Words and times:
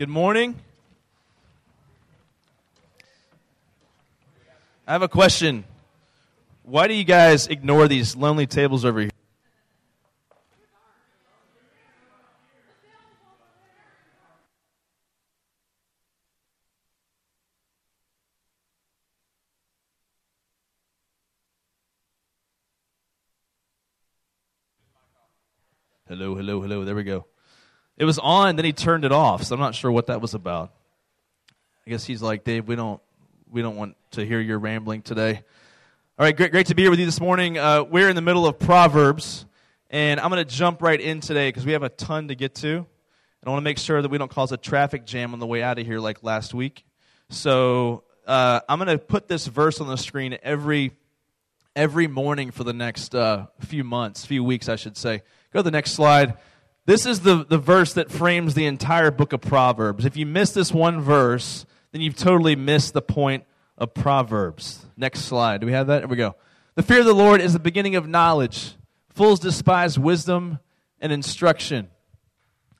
Good 0.00 0.08
morning. 0.08 0.56
I 4.86 4.92
have 4.92 5.02
a 5.02 5.08
question. 5.08 5.64
Why 6.62 6.88
do 6.88 6.94
you 6.94 7.04
guys 7.04 7.48
ignore 7.48 7.86
these 7.86 8.16
lonely 8.16 8.46
tables 8.46 8.86
over 8.86 9.00
here? 9.02 9.10
Hello, 26.08 26.34
hello, 26.34 26.62
hello. 26.62 26.86
There 26.86 26.94
we 26.94 27.04
go. 27.04 27.29
It 28.00 28.06
was 28.06 28.18
on, 28.18 28.56
then 28.56 28.64
he 28.64 28.72
turned 28.72 29.04
it 29.04 29.12
off, 29.12 29.44
so 29.44 29.54
I'm 29.54 29.60
not 29.60 29.74
sure 29.74 29.92
what 29.92 30.06
that 30.06 30.22
was 30.22 30.32
about. 30.32 30.72
I 31.86 31.90
guess 31.90 32.02
he's 32.02 32.22
like, 32.22 32.44
Dave, 32.44 32.66
we 32.66 32.74
don't 32.74 32.98
we 33.50 33.60
don't 33.60 33.76
want 33.76 33.94
to 34.12 34.24
hear 34.24 34.40
your 34.40 34.58
rambling 34.58 35.02
today. 35.02 35.42
All 36.18 36.24
right, 36.24 36.34
great, 36.34 36.50
great 36.50 36.68
to 36.68 36.74
be 36.74 36.80
here 36.80 36.90
with 36.90 36.98
you 36.98 37.04
this 37.04 37.20
morning. 37.20 37.58
Uh, 37.58 37.84
we're 37.84 38.08
in 38.08 38.16
the 38.16 38.22
middle 38.22 38.46
of 38.46 38.58
Proverbs, 38.58 39.44
and 39.90 40.18
I'm 40.18 40.30
going 40.30 40.42
to 40.42 40.50
jump 40.50 40.80
right 40.80 40.98
in 40.98 41.20
today 41.20 41.48
because 41.48 41.66
we 41.66 41.72
have 41.72 41.82
a 41.82 41.90
ton 41.90 42.28
to 42.28 42.34
get 42.34 42.54
to. 42.54 42.70
And 42.78 42.86
I 43.44 43.50
want 43.50 43.60
to 43.60 43.64
make 43.64 43.76
sure 43.76 44.00
that 44.00 44.10
we 44.10 44.16
don't 44.16 44.30
cause 44.30 44.50
a 44.50 44.56
traffic 44.56 45.04
jam 45.04 45.34
on 45.34 45.38
the 45.38 45.46
way 45.46 45.62
out 45.62 45.78
of 45.78 45.84
here 45.84 46.00
like 46.00 46.22
last 46.22 46.54
week. 46.54 46.86
So 47.28 48.04
uh, 48.26 48.60
I'm 48.66 48.78
going 48.78 48.96
to 48.96 49.04
put 49.04 49.28
this 49.28 49.46
verse 49.46 49.78
on 49.78 49.88
the 49.88 49.98
screen 49.98 50.38
every 50.42 50.92
every 51.76 52.06
morning 52.06 52.50
for 52.50 52.64
the 52.64 52.72
next 52.72 53.14
uh, 53.14 53.48
few 53.60 53.84
months, 53.84 54.24
few 54.24 54.42
weeks, 54.42 54.70
I 54.70 54.76
should 54.76 54.96
say. 54.96 55.20
Go 55.52 55.58
to 55.58 55.62
the 55.64 55.70
next 55.70 55.90
slide. 55.90 56.38
This 56.90 57.06
is 57.06 57.20
the, 57.20 57.44
the 57.48 57.56
verse 57.56 57.92
that 57.92 58.10
frames 58.10 58.54
the 58.54 58.66
entire 58.66 59.12
book 59.12 59.32
of 59.32 59.40
Proverbs. 59.40 60.04
If 60.04 60.16
you 60.16 60.26
miss 60.26 60.50
this 60.50 60.72
one 60.72 61.00
verse, 61.00 61.64
then 61.92 62.00
you've 62.00 62.16
totally 62.16 62.56
missed 62.56 62.94
the 62.94 63.00
point 63.00 63.44
of 63.78 63.94
Proverbs. 63.94 64.84
Next 64.96 65.20
slide. 65.20 65.60
Do 65.60 65.68
we 65.68 65.72
have 65.72 65.86
that? 65.86 66.00
Here 66.00 66.08
we 66.08 66.16
go. 66.16 66.34
The 66.74 66.82
fear 66.82 66.98
of 66.98 67.06
the 67.06 67.14
Lord 67.14 67.40
is 67.40 67.52
the 67.52 67.60
beginning 67.60 67.94
of 67.94 68.08
knowledge. 68.08 68.74
Fools 69.10 69.38
despise 69.38 70.00
wisdom 70.00 70.58
and 71.00 71.12
instruction. 71.12 71.90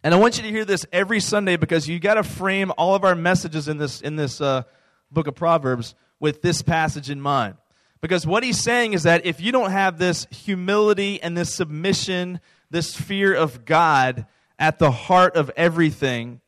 And 0.02 0.12
I 0.12 0.16
want 0.16 0.38
you 0.38 0.42
to 0.42 0.50
hear 0.50 0.64
this 0.64 0.84
every 0.92 1.20
Sunday 1.20 1.56
because 1.56 1.86
you 1.88 2.00
got 2.00 2.14
to 2.14 2.24
frame 2.24 2.72
all 2.76 2.96
of 2.96 3.04
our 3.04 3.14
messages 3.14 3.68
in 3.68 3.78
this 3.78 4.00
in 4.00 4.16
this 4.16 4.40
uh, 4.40 4.64
book 5.12 5.28
of 5.28 5.36
Proverbs 5.36 5.94
with 6.18 6.42
this 6.42 6.62
passage 6.62 7.10
in 7.10 7.20
mind. 7.20 7.54
Because 8.00 8.26
what 8.26 8.42
he's 8.42 8.58
saying 8.58 8.94
is 8.94 9.04
that 9.04 9.24
if 9.24 9.40
you 9.40 9.52
don't 9.52 9.70
have 9.70 9.98
this 9.98 10.26
humility 10.32 11.22
and 11.22 11.38
this 11.38 11.54
submission, 11.54 12.40
this 12.70 12.94
fear 12.94 13.34
of 13.34 13.64
God 13.64 14.26
at 14.58 14.78
the 14.78 14.90
heart 14.90 15.36
of 15.36 15.50
everything 15.56 16.40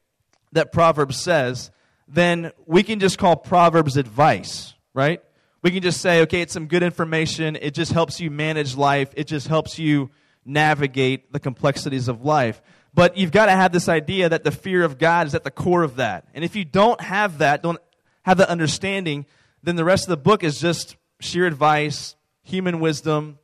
that 0.52 0.72
Proverbs 0.72 1.16
says, 1.16 1.70
then 2.06 2.52
we 2.66 2.82
can 2.82 3.00
just 3.00 3.18
call 3.18 3.36
Proverbs 3.36 3.96
advice, 3.96 4.74
right? 4.94 5.22
We 5.62 5.70
can 5.70 5.82
just 5.82 6.00
say, 6.00 6.22
okay, 6.22 6.42
it's 6.42 6.52
some 6.52 6.66
good 6.66 6.82
information. 6.82 7.56
It 7.56 7.74
just 7.74 7.92
helps 7.92 8.20
you 8.20 8.30
manage 8.30 8.76
life. 8.76 9.12
It 9.16 9.26
just 9.26 9.48
helps 9.48 9.78
you 9.78 10.10
navigate 10.44 11.32
the 11.32 11.40
complexities 11.40 12.08
of 12.08 12.24
life. 12.24 12.60
But 12.94 13.16
you've 13.16 13.30
got 13.30 13.46
to 13.46 13.52
have 13.52 13.72
this 13.72 13.88
idea 13.88 14.28
that 14.28 14.44
the 14.44 14.50
fear 14.50 14.82
of 14.82 14.98
God 14.98 15.26
is 15.26 15.34
at 15.34 15.44
the 15.44 15.50
core 15.50 15.82
of 15.82 15.96
that. 15.96 16.26
And 16.34 16.44
if 16.44 16.56
you 16.56 16.64
don't 16.64 17.00
have 17.00 17.38
that, 17.38 17.62
don't 17.62 17.78
have 18.22 18.38
that 18.38 18.48
understanding, 18.48 19.24
then 19.62 19.76
the 19.76 19.84
rest 19.84 20.04
of 20.04 20.10
the 20.10 20.16
book 20.16 20.44
is 20.44 20.60
just 20.60 20.96
sheer 21.20 21.46
advice, 21.46 22.16
human 22.42 22.80
wisdom, 22.80 23.38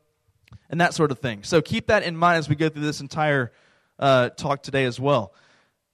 and 0.71 0.81
that 0.81 0.95
sort 0.95 1.11
of 1.11 1.19
thing. 1.19 1.43
So 1.43 1.61
keep 1.61 1.87
that 1.89 2.03
in 2.03 2.17
mind 2.17 2.39
as 2.39 2.49
we 2.49 2.57
go 2.57 2.69
through 2.69 2.83
this 2.83 3.01
entire 3.01 3.53
uh, 3.99 4.31
talk 4.31 4.63
today 4.63 4.85
as 4.85 5.01
well. 5.01 5.33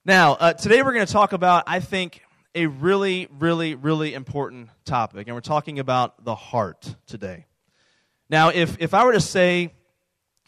Now, 0.05 0.33
uh, 0.33 0.53
today 0.53 0.83
we're 0.83 0.93
going 0.93 1.07
to 1.07 1.13
talk 1.13 1.33
about, 1.33 1.65
I 1.67 1.81
think, 1.81 2.23
a 2.55 2.67
really, 2.67 3.27
really, 3.39 3.75
really 3.75 4.15
important 4.15 4.69
topic, 4.85 5.27
and 5.27 5.35
we're 5.35 5.41
talking 5.41 5.79
about 5.79 6.25
the 6.25 6.35
heart 6.35 6.95
today. 7.07 7.47
Now, 8.31 8.51
if, 8.51 8.77
if 8.81 8.95
I 8.95 9.05
were 9.05 9.13
to 9.13 9.21
say 9.21 9.73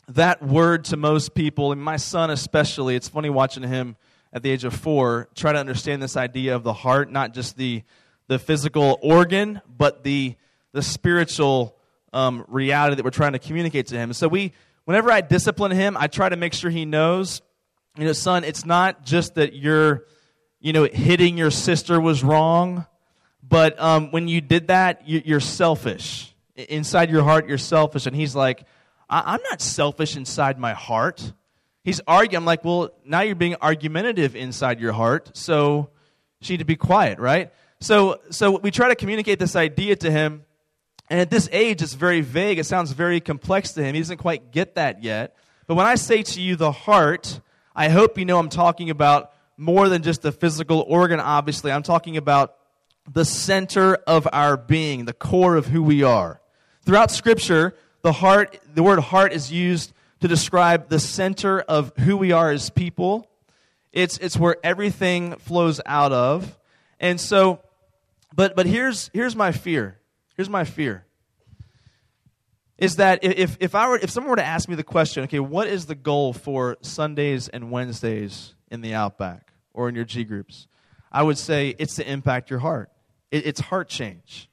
that 0.08 0.42
word 0.42 0.84
to 0.86 0.97
most 0.97 1.34
people, 1.34 1.72
and 1.72 1.82
my 1.82 1.97
son 1.97 2.31
especially, 2.31 2.97
it's 2.97 3.08
funny 3.08 3.31
watching 3.31 3.62
him 3.62 3.97
at 4.32 4.42
the 4.42 4.50
age 4.50 4.64
of 4.64 4.75
four 4.75 5.28
try 5.34 5.52
to 5.52 5.58
understand 5.58 6.02
this 6.02 6.16
idea 6.16 6.54
of 6.54 6.62
the 6.62 6.72
heart, 6.72 7.10
not 7.10 7.34
just 7.34 7.56
the, 7.56 7.82
the 8.28 8.38
physical 8.38 8.98
organ, 9.02 9.60
but 9.66 10.04
the, 10.04 10.36
the 10.72 10.82
spiritual 10.82 11.76
um, 12.12 12.44
reality 12.49 12.97
that 12.97 13.05
we're 13.05 13.11
trying 13.11 13.33
to 13.33 13.39
communicate 13.39 13.89
to 13.89 13.97
him. 13.97 14.12
So 14.12 14.28
we, 14.28 14.53
whenever 14.84 15.11
I 15.11 15.21
discipline 15.21 15.72
him, 15.72 15.97
I 15.97 16.06
try 16.06 16.28
to 16.28 16.37
make 16.37 16.55
sure 16.55 16.71
he 16.71 16.84
knows, 16.84 17.43
you 17.97 18.05
know, 18.05 18.12
son, 18.12 18.44
it's 18.44 18.65
not 18.65 19.05
just 19.05 19.34
that 19.34 19.55
you're 19.55 20.05
you 20.67 20.72
know, 20.72 20.84
hitting 20.84 21.39
your 21.39 21.53
sister 21.53 22.00
was 22.00 22.25
wrong. 22.25 22.87
But 23.41 23.78
um, 23.81 24.11
when 24.11 24.27
you 24.27 24.41
did 24.41 24.67
that, 24.67 25.03
you're 25.06 25.39
selfish. 25.39 26.34
Inside 26.56 27.09
your 27.09 27.22
heart, 27.22 27.47
you're 27.47 27.59
selfish. 27.59 28.06
And 28.06 28.17
he's 28.17 28.34
like, 28.34 28.65
I'm 29.09 29.41
not 29.49 29.61
selfish 29.61 30.17
inside 30.17 30.59
my 30.59 30.73
heart. 30.73 31.33
He's 31.84 32.00
arguing. 32.09 32.38
I'm 32.38 32.44
like, 32.44 32.65
well, 32.65 32.91
now 33.05 33.21
you're 33.21 33.37
being 33.37 33.55
argumentative 33.62 34.34
inside 34.34 34.81
your 34.81 34.93
heart. 34.93 35.37
So 35.37 35.91
she 36.41 36.55
need 36.55 36.59
to 36.59 36.65
be 36.65 36.75
quiet, 36.75 37.21
right? 37.21 37.53
So, 37.81 38.21
so 38.31 38.59
we 38.59 38.73
try 38.73 38.88
to 38.88 38.97
communicate 38.97 39.38
this 39.38 39.55
idea 39.55 39.94
to 39.94 40.11
him. 40.11 40.44
And 41.09 41.21
at 41.21 41.31
this 41.31 41.49
age, 41.53 41.83
it's 41.83 41.94
very 41.94 42.21
vague. 42.21 42.59
It 42.59 42.65
sounds 42.65 42.93
very 42.93 43.21
complex 43.21 43.72
to 43.72 43.83
him. 43.84 43.94
He 43.94 44.00
doesn't 44.00 44.19
quite 44.19 44.50
get 44.50 44.75
that 44.75 45.03
yet. 45.03 45.37
But 45.67 45.77
when 45.77 45.87
I 45.87 45.94
say 45.94 46.22
to 46.22 46.41
you 46.41 46.56
the 46.56 46.72
heart, 46.72 47.41
I 47.75 47.89
hope 47.89 48.19
you 48.19 48.25
know 48.25 48.39
I'm 48.39 48.49
talking 48.49 48.91
about 48.91 49.33
more 49.56 49.89
than 49.89 50.03
just 50.03 50.22
the 50.22 50.33
physical 50.33 50.84
organ, 50.87 51.21
obviously. 51.21 51.72
I'm 51.72 51.83
talking 51.83 52.17
about 52.17 52.56
the 53.11 53.25
center 53.25 53.94
of 54.06 54.27
our 54.33 54.56
being, 54.56 55.05
the 55.05 55.12
core 55.12 55.56
of 55.56 55.67
who 55.67 55.83
we 55.83 56.03
are. 56.03 56.41
Throughout 56.83 57.11
Scripture, 57.11 57.75
the 58.03 58.12
heart, 58.12 58.59
the 58.75 58.83
word 58.83 58.99
heart 58.99 59.33
is 59.33 59.53
used 59.53 59.93
to 60.21 60.28
describe 60.28 60.88
the 60.88 60.99
center 60.99 61.61
of 61.61 61.93
who 61.99 62.17
we 62.17 62.33
are 62.33 62.50
as 62.50 62.71
people. 62.71 63.28
It's, 63.93 64.19
it's 64.19 64.37
where 64.37 64.56
everything 64.62 65.37
flows 65.37 65.81
out 65.87 66.12
of. 66.12 66.59
And 67.00 67.21
so, 67.21 67.61
but, 68.34 68.56
but 68.56 68.67
here's, 68.67 69.11
here's 69.12 69.37
my 69.37 69.53
fear. 69.53 69.99
Here's 70.36 70.50
my 70.50 70.64
fear. 70.64 71.06
Is 72.78 72.97
that 72.97 73.20
if, 73.24 73.56
if, 73.58 73.74
I 73.74 73.88
were, 73.88 73.98
if 73.98 74.10
someone 74.10 74.30
were 74.30 74.36
to 74.36 74.44
ask 74.44 74.69
me 74.69 74.74
the 74.74 74.84
question, 74.84 75.24
okay, 75.24 75.38
what 75.38 75.66
is 75.66 75.86
the 75.86 75.94
goal 75.94 76.34
for 76.34 76.76
Sundays 76.82 77.48
and 77.48 77.70
Wednesdays 77.70 78.54
in 78.70 78.82
the 78.82 78.92
Outback 78.92 79.52
or 79.72 79.88
in 79.88 79.94
your 79.94 80.04
G 80.04 80.25
groups, 80.25 80.69
I 81.10 81.22
would 81.22 81.38
say 81.38 81.75
it's 81.78 81.94
to 81.94 82.10
impact 82.10 82.50
your 82.50 82.58
heart. 82.58 82.91
It, 83.30 83.46
it's 83.46 83.60
heart 83.60 83.88
change. 83.88 84.50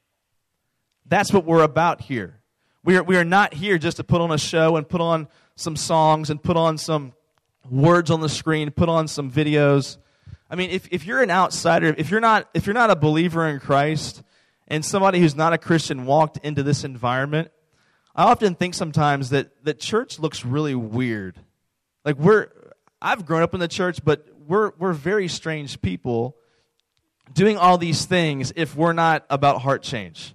That's 1.06 1.34
what 1.34 1.44
we're 1.44 1.64
about 1.64 2.02
here. 2.02 2.40
We 2.86 2.96
are, 2.96 3.04
we 3.04 3.18
are 3.18 3.26
not 3.26 3.54
here 3.54 3.78
just 3.78 3.98
to 3.98 4.06
put 4.06 4.22
on 4.22 4.32
a 4.32 4.38
show 4.38 4.78
and 4.78 4.88
put 4.88 5.02
on 5.02 5.28
some 5.56 5.76
songs 5.76 6.30
and 6.30 6.42
put 6.42 6.56
on 6.56 6.78
some 6.78 7.14
words 7.70 8.10
on 8.10 8.22
the 8.22 8.30
screen, 8.30 8.72
put 8.72 8.88
on 8.88 9.10
some 9.10 9.30
videos. 9.30 9.98
I 10.50 10.56
mean, 10.56 10.70
if, 10.70 10.88
if 10.92 11.06
you're 11.06 11.22
an 11.22 11.32
outsider, 11.32 11.94
if 11.98 12.10
you're, 12.10 12.22
not, 12.22 12.50
if 12.54 12.68
you're 12.68 12.74
not 12.74 12.90
a 12.90 12.96
believer 12.96 13.48
in 13.48 13.60
Christ, 13.60 14.24
and 14.68 14.84
somebody 14.84 15.20
who's 15.20 15.36
not 15.36 15.54
a 15.54 15.58
Christian 15.58 16.06
walked 16.06 16.38
into 16.44 16.64
this 16.64 16.84
environment, 16.84 17.52
I 18.16 18.26
often 18.26 18.56
think 18.56 18.74
sometimes 18.74 19.30
that, 19.32 19.64
that 19.66 19.80
church 19.80 20.20
looks 20.20 20.46
really 20.46 20.76
weird. 20.76 21.40
Like 22.06 22.18
we're 22.18 22.50
I've 23.04 23.26
grown 23.26 23.42
up 23.42 23.54
in 23.54 23.60
the 23.60 23.68
church, 23.68 24.04
but 24.04 24.26
we're, 24.48 24.72
we're 24.80 24.94
very 24.94 25.28
strange 25.28 25.82
people 25.82 26.38
doing 27.34 27.58
all 27.58 27.78
these 27.78 28.06
things 28.06 28.54
if 28.56 28.78
we're 28.78 28.94
not 28.94 29.26
about 29.30 29.62
heart 29.62 29.84
change. 29.84 30.34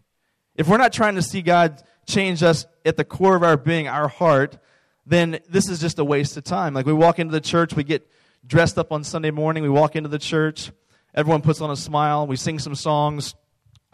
If 0.54 0.68
we're 0.68 0.76
not 0.76 0.92
trying 0.92 1.14
to 1.14 1.22
see 1.22 1.40
God 1.40 1.82
change 2.06 2.42
us 2.42 2.66
at 2.84 2.98
the 2.98 3.04
core 3.04 3.36
of 3.36 3.42
our 3.42 3.56
being, 3.56 3.88
our 3.88 4.08
heart, 4.08 4.58
then 5.06 5.38
this 5.48 5.70
is 5.70 5.80
just 5.80 5.98
a 5.98 6.04
waste 6.04 6.36
of 6.36 6.44
time. 6.44 6.74
Like 6.74 6.84
we 6.84 6.92
walk 6.92 7.18
into 7.18 7.32
the 7.32 7.40
church, 7.40 7.74
we 7.74 7.84
get 7.84 8.06
dressed 8.46 8.76
up 8.76 8.92
on 8.92 9.02
Sunday 9.02 9.30
morning, 9.30 9.62
we 9.62 9.70
walk 9.70 9.96
into 9.96 10.10
the 10.10 10.18
church, 10.18 10.70
everyone 11.14 11.40
puts 11.40 11.62
on 11.62 11.70
a 11.70 11.76
smile, 11.76 12.26
we 12.26 12.36
sing 12.36 12.58
some 12.58 12.74
songs, 12.74 13.34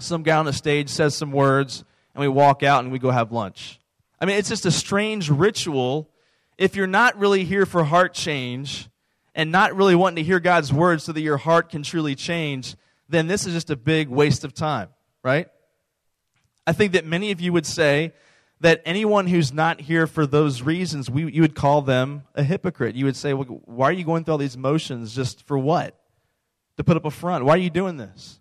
some 0.04 0.22
guy 0.22 0.36
on 0.36 0.46
the 0.46 0.52
stage 0.52 0.88
says 0.88 1.14
some 1.14 1.32
words, 1.32 1.84
and 2.14 2.20
we 2.20 2.28
walk 2.28 2.62
out 2.62 2.84
and 2.84 2.92
we 2.92 2.98
go 2.98 3.10
have 3.10 3.32
lunch. 3.32 3.80
I 4.20 4.26
mean, 4.26 4.36
it's 4.38 4.48
just 4.48 4.66
a 4.66 4.70
strange 4.70 5.30
ritual 5.30 6.08
if 6.56 6.76
you're 6.76 6.86
not 6.86 7.18
really 7.18 7.44
here 7.44 7.66
for 7.66 7.84
heart 7.84 8.14
change 8.14 8.88
and 9.34 9.50
not 9.50 9.74
really 9.74 9.94
wanting 9.94 10.16
to 10.16 10.22
hear 10.22 10.40
God's 10.40 10.72
word 10.72 11.02
so 11.02 11.12
that 11.12 11.20
your 11.20 11.36
heart 11.36 11.70
can 11.70 11.82
truly 11.82 12.14
change, 12.14 12.76
then 13.08 13.26
this 13.26 13.46
is 13.46 13.52
just 13.52 13.70
a 13.70 13.76
big 13.76 14.08
waste 14.08 14.44
of 14.44 14.54
time, 14.54 14.88
right? 15.22 15.48
I 16.66 16.72
think 16.72 16.92
that 16.92 17.04
many 17.04 17.32
of 17.32 17.40
you 17.40 17.52
would 17.52 17.66
say 17.66 18.12
that 18.60 18.80
anyone 18.84 19.26
who's 19.26 19.52
not 19.52 19.80
here 19.80 20.06
for 20.06 20.26
those 20.26 20.62
reasons, 20.62 21.10
we, 21.10 21.30
you 21.30 21.42
would 21.42 21.54
call 21.56 21.82
them 21.82 22.22
a 22.34 22.42
hypocrite. 22.42 22.94
You 22.94 23.04
would 23.06 23.16
say, 23.16 23.34
well, 23.34 23.60
why 23.64 23.88
are 23.88 23.92
you 23.92 24.04
going 24.04 24.24
through 24.24 24.32
all 24.32 24.38
these 24.38 24.56
motions 24.56 25.14
just 25.14 25.46
for 25.46 25.58
what? 25.58 25.98
To 26.76 26.84
put 26.84 26.96
up 26.96 27.04
a 27.04 27.10
front. 27.10 27.44
Why 27.44 27.54
are 27.54 27.58
you 27.58 27.70
doing 27.70 27.96
this? 27.96 28.40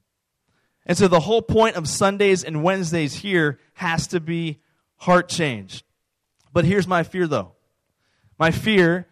And 0.85 0.97
so 0.97 1.07
the 1.07 1.21
whole 1.21 1.41
point 1.41 1.75
of 1.75 1.87
Sundays 1.87 2.43
and 2.43 2.63
Wednesdays 2.63 3.15
here 3.15 3.59
has 3.73 4.07
to 4.07 4.19
be 4.19 4.59
heart 4.97 5.29
change. 5.29 5.83
But 6.51 6.65
here's 6.65 6.87
my 6.87 7.03
fear, 7.03 7.27
though 7.27 7.53
my 8.37 8.51
fear 8.51 9.07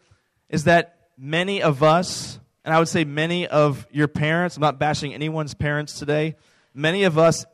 is 0.50 0.66
that 0.66 0.98
many 1.18 1.62
of 1.62 1.82
us 1.84 2.40
and 2.64 2.74
I 2.74 2.80
would 2.80 2.88
say 2.88 3.04
many 3.04 3.48
of 3.48 3.88
your 3.92 4.08
parents, 4.08 4.56
I'm 4.56 4.62
not 4.62 4.80
bashing 4.80 5.14
anyone's 5.14 5.54
parents 5.54 5.98
today, 5.98 6.36
many 6.74 7.04
of 7.04 7.18
us 7.18 7.46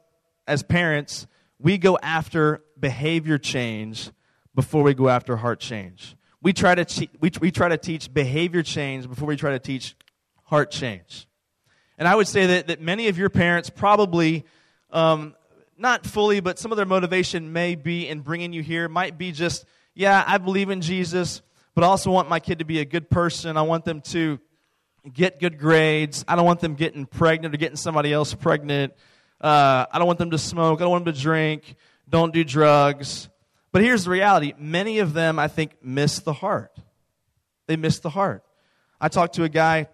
as 0.45 0.63
parents, 0.63 1.27
we 1.59 1.77
go 1.77 1.97
after 2.01 2.61
behavior 2.79 3.37
change 3.37 4.11
before 4.53 4.83
we 4.83 4.93
go 4.93 5.09
after 5.09 5.37
heart 5.37 5.59
change. 5.59 6.15
We 6.41 6.53
try 6.53 6.75
to, 6.75 7.07
we, 7.19 7.31
we 7.39 7.51
try 7.51 7.69
to 7.69 7.77
teach 7.77 8.13
behavior 8.13 8.63
change 8.63 9.07
before 9.09 9.27
we 9.27 9.35
try 9.35 9.51
to 9.51 9.59
teach 9.59 9.95
heart 10.43 10.71
change. 10.71 11.27
And 11.97 12.07
I 12.07 12.15
would 12.15 12.27
say 12.27 12.45
that, 12.47 12.67
that 12.67 12.81
many 12.81 13.07
of 13.07 13.17
your 13.17 13.29
parents 13.29 13.69
probably, 13.69 14.45
um, 14.91 15.35
not 15.77 16.05
fully, 16.05 16.39
but 16.39 16.59
some 16.59 16.71
of 16.71 16.75
their 16.75 16.85
motivation 16.85 17.53
may 17.53 17.75
be 17.75 18.07
in 18.07 18.19
bringing 18.21 18.53
you 18.53 18.61
here, 18.61 18.87
might 18.87 19.17
be 19.17 19.31
just, 19.31 19.65
yeah, 19.95 20.23
I 20.25 20.37
believe 20.37 20.69
in 20.69 20.81
Jesus, 20.81 21.41
but 21.73 21.83
I 21.83 21.87
also 21.87 22.11
want 22.11 22.29
my 22.29 22.39
kid 22.39 22.59
to 22.59 22.65
be 22.65 22.79
a 22.79 22.85
good 22.85 23.09
person. 23.09 23.57
I 23.57 23.63
want 23.63 23.85
them 23.85 24.01
to 24.01 24.39
get 25.11 25.39
good 25.39 25.57
grades. 25.57 26.23
I 26.27 26.35
don't 26.35 26.45
want 26.45 26.59
them 26.59 26.75
getting 26.75 27.05
pregnant 27.05 27.53
or 27.53 27.57
getting 27.57 27.77
somebody 27.77 28.13
else 28.13 28.33
pregnant. 28.33 28.93
Uh, 29.39 29.85
I 29.91 29.97
don't 29.97 30.07
want 30.07 30.19
them 30.19 30.31
to 30.31 30.37
smoke. 30.37 30.79
I 30.79 30.83
don't 30.83 30.91
want 30.91 31.05
them 31.05 31.13
to 31.13 31.19
drink. 31.19 31.75
Don't 32.09 32.33
do 32.33 32.43
drugs. 32.43 33.29
But 33.71 33.81
here's 33.81 34.05
the 34.05 34.11
reality 34.11 34.53
many 34.57 34.99
of 34.99 35.13
them, 35.13 35.39
I 35.39 35.47
think, 35.47 35.73
miss 35.81 36.19
the 36.19 36.33
heart. 36.33 36.75
They 37.67 37.75
miss 37.75 37.99
the 37.99 38.09
heart. 38.09 38.43
I 38.99 39.09
talked 39.09 39.35
to 39.35 39.43
a 39.43 39.49
guy 39.49 39.87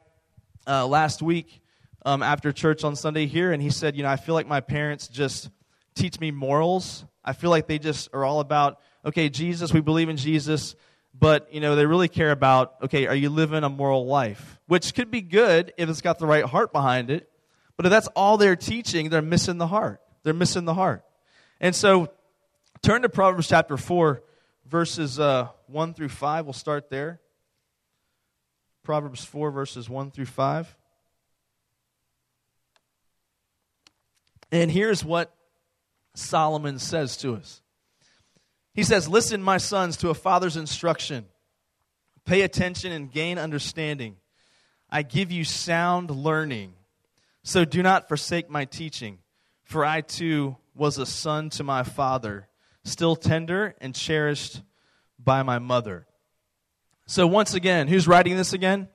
uh, 0.68 0.88
last 0.88 1.22
week 1.22 1.63
um, 2.06 2.24
after 2.24 2.52
church 2.52 2.84
on 2.84 2.96
Sunday 2.96 3.26
here, 3.26 3.52
and 3.52 3.62
he 3.62 3.70
said, 3.70 3.96
You 3.96 4.04
know, 4.04 4.10
I 4.10 4.18
feel 4.18 4.36
like 4.36 4.48
my 4.48 4.62
parents 4.62 5.08
just 5.08 5.50
teach 5.96 6.20
me 6.20 6.32
morals. 6.32 7.06
I 7.24 7.34
feel 7.34 7.50
like 7.50 7.68
they 7.68 7.80
just 7.80 8.10
are 8.14 8.26
all 8.26 8.40
about, 8.40 8.80
okay, 9.06 9.30
Jesus, 9.30 9.74
we 9.74 9.82
believe 9.82 10.10
in 10.10 10.18
Jesus, 10.18 10.76
but, 11.18 11.54
you 11.54 11.62
know, 11.62 11.76
they 11.76 11.86
really 11.86 12.08
care 12.08 12.32
about, 12.32 12.76
okay, 12.84 13.08
are 13.08 13.16
you 13.16 13.30
living 13.30 13.64
a 13.64 13.70
moral 13.70 14.06
life? 14.06 14.60
Which 14.68 14.94
could 14.94 15.12
be 15.12 15.22
good 15.22 15.74
if 15.78 15.88
it's 15.88 16.02
got 16.02 16.20
the 16.20 16.26
right 16.26 16.44
heart 16.44 16.74
behind 16.74 17.12
it. 17.12 17.30
But 17.78 17.86
if 17.86 17.92
that's 17.92 18.08
all 18.10 18.38
they're 18.38 18.56
teaching, 18.56 19.10
they're 19.10 19.22
missing 19.22 19.58
the 19.58 19.68
heart. 19.68 20.02
They're 20.24 20.34
missing 20.34 20.66
the 20.66 20.74
heart. 20.74 21.04
And 21.60 21.76
so 21.76 22.12
turn 22.82 23.04
to 23.04 23.10
Proverbs 23.10 23.48
chapter 23.48 23.78
4, 23.78 24.24
verses 24.66 25.20
uh, 25.20 25.50
1 25.68 25.94
through 25.94 26.10
5. 26.10 26.46
We'll 26.46 26.54
start 26.54 26.90
there. 26.90 27.22
Proverbs 28.84 29.24
4, 29.24 29.52
verses 29.52 29.90
1 29.90 30.12
through 30.12 30.26
5. 30.26 30.76
And 34.54 34.70
here's 34.70 35.04
what 35.04 35.34
Solomon 36.14 36.78
says 36.78 37.18
to 37.18 37.34
us 37.34 37.62
He 38.76 38.84
says, 38.84 39.10
Listen, 39.10 39.42
my 39.42 39.58
sons, 39.58 39.98
to 39.98 40.10
a 40.10 40.14
father's 40.14 40.56
instruction. 40.56 41.26
Pay 42.24 42.42
attention 42.42 42.92
and 42.92 43.12
gain 43.12 43.38
understanding. 43.40 44.16
I 44.92 45.02
give 45.02 45.32
you 45.32 45.44
sound 45.44 46.12
learning. 46.12 46.76
So 47.42 47.66
do 47.66 47.82
not 47.82 48.08
forsake 48.08 48.50
my 48.50 48.64
teaching, 48.66 49.18
for 49.64 49.84
I 49.84 50.02
too 50.02 50.56
was 50.76 51.00
a 51.00 51.06
son 51.06 51.50
to 51.50 51.64
my 51.64 51.82
father, 51.82 52.48
still 52.86 53.16
tender 53.16 53.76
and 53.82 53.96
cherished 53.96 54.62
by 55.18 55.42
my 55.42 55.58
mother. 55.58 56.06
So, 57.08 57.26
once 57.26 57.56
again, 57.56 57.88
who's 57.88 58.08
writing 58.08 58.38
this 58.38 58.54
again? 58.54 58.88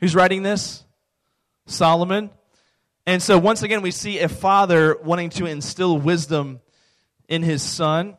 Who's 0.00 0.14
writing 0.14 0.42
this? 0.42 0.84
Solomon. 1.66 2.30
And 3.06 3.22
so, 3.22 3.38
once 3.38 3.62
again, 3.62 3.82
we 3.82 3.92
see 3.92 4.18
a 4.18 4.28
father 4.28 4.96
wanting 5.00 5.30
to 5.30 5.46
instill 5.46 5.96
wisdom 5.96 6.60
in 7.28 7.44
his 7.44 7.62
son. 7.62 8.16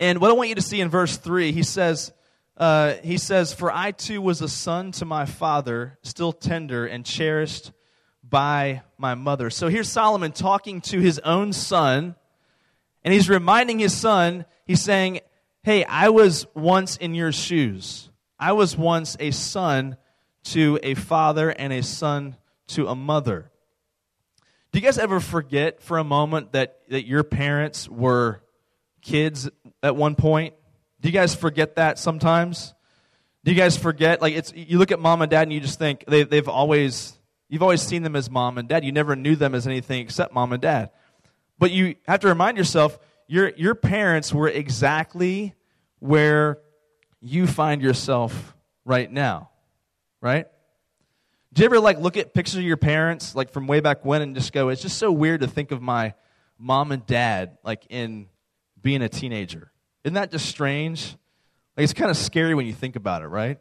And 0.00 0.20
what 0.20 0.30
I 0.30 0.34
want 0.34 0.48
you 0.48 0.54
to 0.54 0.62
see 0.62 0.80
in 0.80 0.88
verse 0.88 1.18
3, 1.18 1.52
he 1.52 1.62
says, 1.62 2.10
uh, 2.56 2.94
he 3.02 3.18
says, 3.18 3.52
For 3.52 3.70
I 3.70 3.90
too 3.90 4.22
was 4.22 4.40
a 4.40 4.48
son 4.48 4.92
to 4.92 5.04
my 5.04 5.26
father, 5.26 5.98
still 6.02 6.32
tender 6.32 6.86
and 6.86 7.04
cherished 7.04 7.72
by 8.22 8.82
my 8.96 9.14
mother. 9.14 9.50
So 9.50 9.68
here's 9.68 9.90
Solomon 9.90 10.32
talking 10.32 10.80
to 10.82 11.00
his 11.00 11.18
own 11.18 11.52
son, 11.52 12.14
and 13.04 13.12
he's 13.12 13.28
reminding 13.28 13.80
his 13.80 13.94
son, 13.94 14.46
he's 14.64 14.80
saying, 14.80 15.20
Hey, 15.62 15.84
I 15.84 16.08
was 16.08 16.46
once 16.54 16.96
in 16.96 17.14
your 17.14 17.32
shoes. 17.32 18.10
I 18.38 18.52
was 18.52 18.76
once 18.76 19.16
a 19.20 19.30
son 19.30 19.96
to 20.44 20.78
a 20.82 20.94
father 20.94 21.50
and 21.50 21.72
a 21.72 21.82
son 21.82 22.36
to 22.68 22.86
a 22.88 22.94
mother. 22.94 23.50
Do 24.74 24.80
you 24.80 24.84
guys 24.86 24.98
ever 24.98 25.20
forget 25.20 25.80
for 25.80 25.98
a 25.98 26.04
moment 26.04 26.50
that, 26.50 26.80
that 26.88 27.06
your 27.06 27.22
parents 27.22 27.88
were 27.88 28.42
kids 29.02 29.48
at 29.84 29.94
one 29.94 30.16
point? 30.16 30.54
Do 31.00 31.08
you 31.08 31.12
guys 31.12 31.32
forget 31.32 31.76
that 31.76 31.96
sometimes? 31.96 32.74
Do 33.44 33.52
you 33.52 33.56
guys 33.56 33.76
forget? 33.76 34.20
Like 34.20 34.34
it's 34.34 34.52
you 34.52 34.78
look 34.78 34.90
at 34.90 34.98
mom 34.98 35.22
and 35.22 35.30
dad 35.30 35.42
and 35.42 35.52
you 35.52 35.60
just 35.60 35.78
think 35.78 36.04
they, 36.08 36.24
they've 36.24 36.48
always 36.48 37.16
you've 37.48 37.62
always 37.62 37.82
seen 37.82 38.02
them 38.02 38.16
as 38.16 38.28
mom 38.28 38.58
and 38.58 38.68
dad. 38.68 38.84
You 38.84 38.90
never 38.90 39.14
knew 39.14 39.36
them 39.36 39.54
as 39.54 39.68
anything 39.68 40.00
except 40.00 40.34
mom 40.34 40.52
and 40.52 40.60
dad. 40.60 40.90
But 41.56 41.70
you 41.70 41.94
have 42.08 42.18
to 42.20 42.26
remind 42.26 42.58
yourself 42.58 42.98
your 43.28 43.50
your 43.50 43.76
parents 43.76 44.34
were 44.34 44.48
exactly 44.48 45.54
where 46.00 46.58
you 47.20 47.46
find 47.46 47.80
yourself 47.80 48.56
right 48.84 49.08
now. 49.08 49.50
Right? 50.20 50.48
Do 51.54 51.62
you 51.62 51.66
ever 51.66 51.78
like 51.78 51.98
look 51.98 52.16
at 52.16 52.34
pictures 52.34 52.56
of 52.56 52.64
your 52.64 52.76
parents 52.76 53.34
like 53.34 53.50
from 53.50 53.68
way 53.68 53.80
back 53.80 54.04
when 54.04 54.22
and 54.22 54.34
just 54.34 54.52
go, 54.52 54.68
it's 54.68 54.82
just 54.82 54.98
so 54.98 55.12
weird 55.12 55.40
to 55.40 55.46
think 55.46 55.70
of 55.70 55.80
my 55.80 56.14
mom 56.58 56.92
and 56.92 57.06
dad 57.06 57.58
like 57.62 57.86
in 57.88 58.26
being 58.82 59.02
a 59.02 59.08
teenager. 59.08 59.72
Isn't 60.04 60.14
that 60.14 60.30
just 60.30 60.46
strange? 60.46 61.16
Like, 61.76 61.84
it's 61.84 61.92
kind 61.92 62.10
of 62.10 62.16
scary 62.16 62.54
when 62.54 62.66
you 62.66 62.72
think 62.72 62.96
about 62.96 63.22
it, 63.22 63.26
right? 63.26 63.58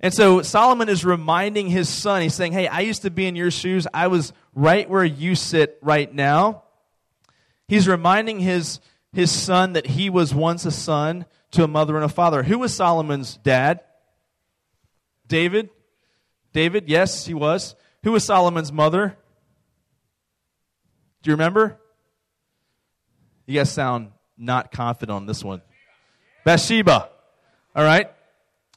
And 0.00 0.12
so 0.12 0.42
Solomon 0.42 0.88
is 0.88 1.04
reminding 1.04 1.68
his 1.68 1.88
son, 1.88 2.22
he's 2.22 2.34
saying, 2.34 2.52
Hey, 2.52 2.66
I 2.66 2.80
used 2.80 3.02
to 3.02 3.10
be 3.10 3.26
in 3.26 3.36
your 3.36 3.52
shoes. 3.52 3.86
I 3.94 4.08
was 4.08 4.32
right 4.54 4.88
where 4.88 5.04
you 5.04 5.36
sit 5.36 5.78
right 5.82 6.12
now. 6.12 6.64
He's 7.68 7.86
reminding 7.86 8.40
his, 8.40 8.80
his 9.12 9.30
son 9.30 9.74
that 9.74 9.86
he 9.86 10.10
was 10.10 10.34
once 10.34 10.64
a 10.66 10.72
son 10.72 11.26
to 11.52 11.62
a 11.62 11.68
mother 11.68 11.94
and 11.96 12.04
a 12.04 12.08
father. 12.08 12.42
Who 12.42 12.58
was 12.58 12.74
Solomon's 12.74 13.36
dad? 13.36 13.80
David? 15.28 15.70
David, 16.52 16.88
yes, 16.88 17.26
he 17.26 17.34
was. 17.34 17.74
Who 18.02 18.12
was 18.12 18.24
Solomon's 18.24 18.72
mother? 18.72 19.16
Do 21.22 21.30
you 21.30 21.34
remember? 21.34 21.78
You 23.46 23.58
guys 23.58 23.70
sound 23.70 24.10
not 24.36 24.72
confident 24.72 25.14
on 25.14 25.26
this 25.26 25.44
one. 25.44 25.62
Bathsheba. 26.44 27.10
All 27.74 27.84
right. 27.84 28.10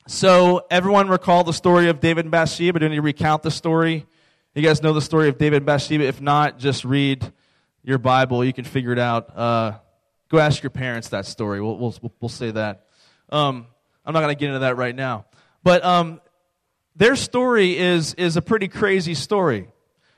So 0.07 0.65
everyone 0.69 1.09
recall 1.09 1.43
the 1.43 1.53
story 1.53 1.89
of 1.89 1.99
David 1.99 2.25
and 2.25 2.31
Bathsheba. 2.31 2.79
Do 2.79 2.87
you 2.87 3.01
recount 3.01 3.41
the 3.41 3.51
story? 3.51 4.05
You 4.53 4.61
guys 4.61 4.83
know 4.83 4.93
the 4.93 5.01
story 5.01 5.27
of 5.29 5.37
David 5.37 5.57
and 5.57 5.65
Bathsheba. 5.65 6.03
If 6.03 6.21
not, 6.21 6.59
just 6.59 6.85
read 6.85 7.31
your 7.83 7.97
Bible. 7.97 8.45
You 8.45 8.53
can 8.53 8.63
figure 8.65 8.91
it 8.91 8.99
out. 8.99 9.35
Uh, 9.35 9.79
go 10.29 10.37
ask 10.37 10.61
your 10.61 10.69
parents 10.69 11.09
that 11.09 11.25
story. 11.25 11.61
We'll, 11.61 11.77
we'll, 11.77 11.95
we'll 12.21 12.29
say 12.29 12.51
that. 12.51 12.85
Um, 13.29 13.65
I'm 14.05 14.13
not 14.13 14.21
going 14.21 14.35
to 14.35 14.39
get 14.39 14.47
into 14.47 14.59
that 14.59 14.77
right 14.77 14.95
now. 14.95 15.25
But 15.63 15.83
um, 15.83 16.21
their 16.95 17.15
story 17.15 17.77
is, 17.77 18.13
is 18.13 18.37
a 18.37 18.41
pretty 18.41 18.67
crazy 18.67 19.13
story. 19.13 19.67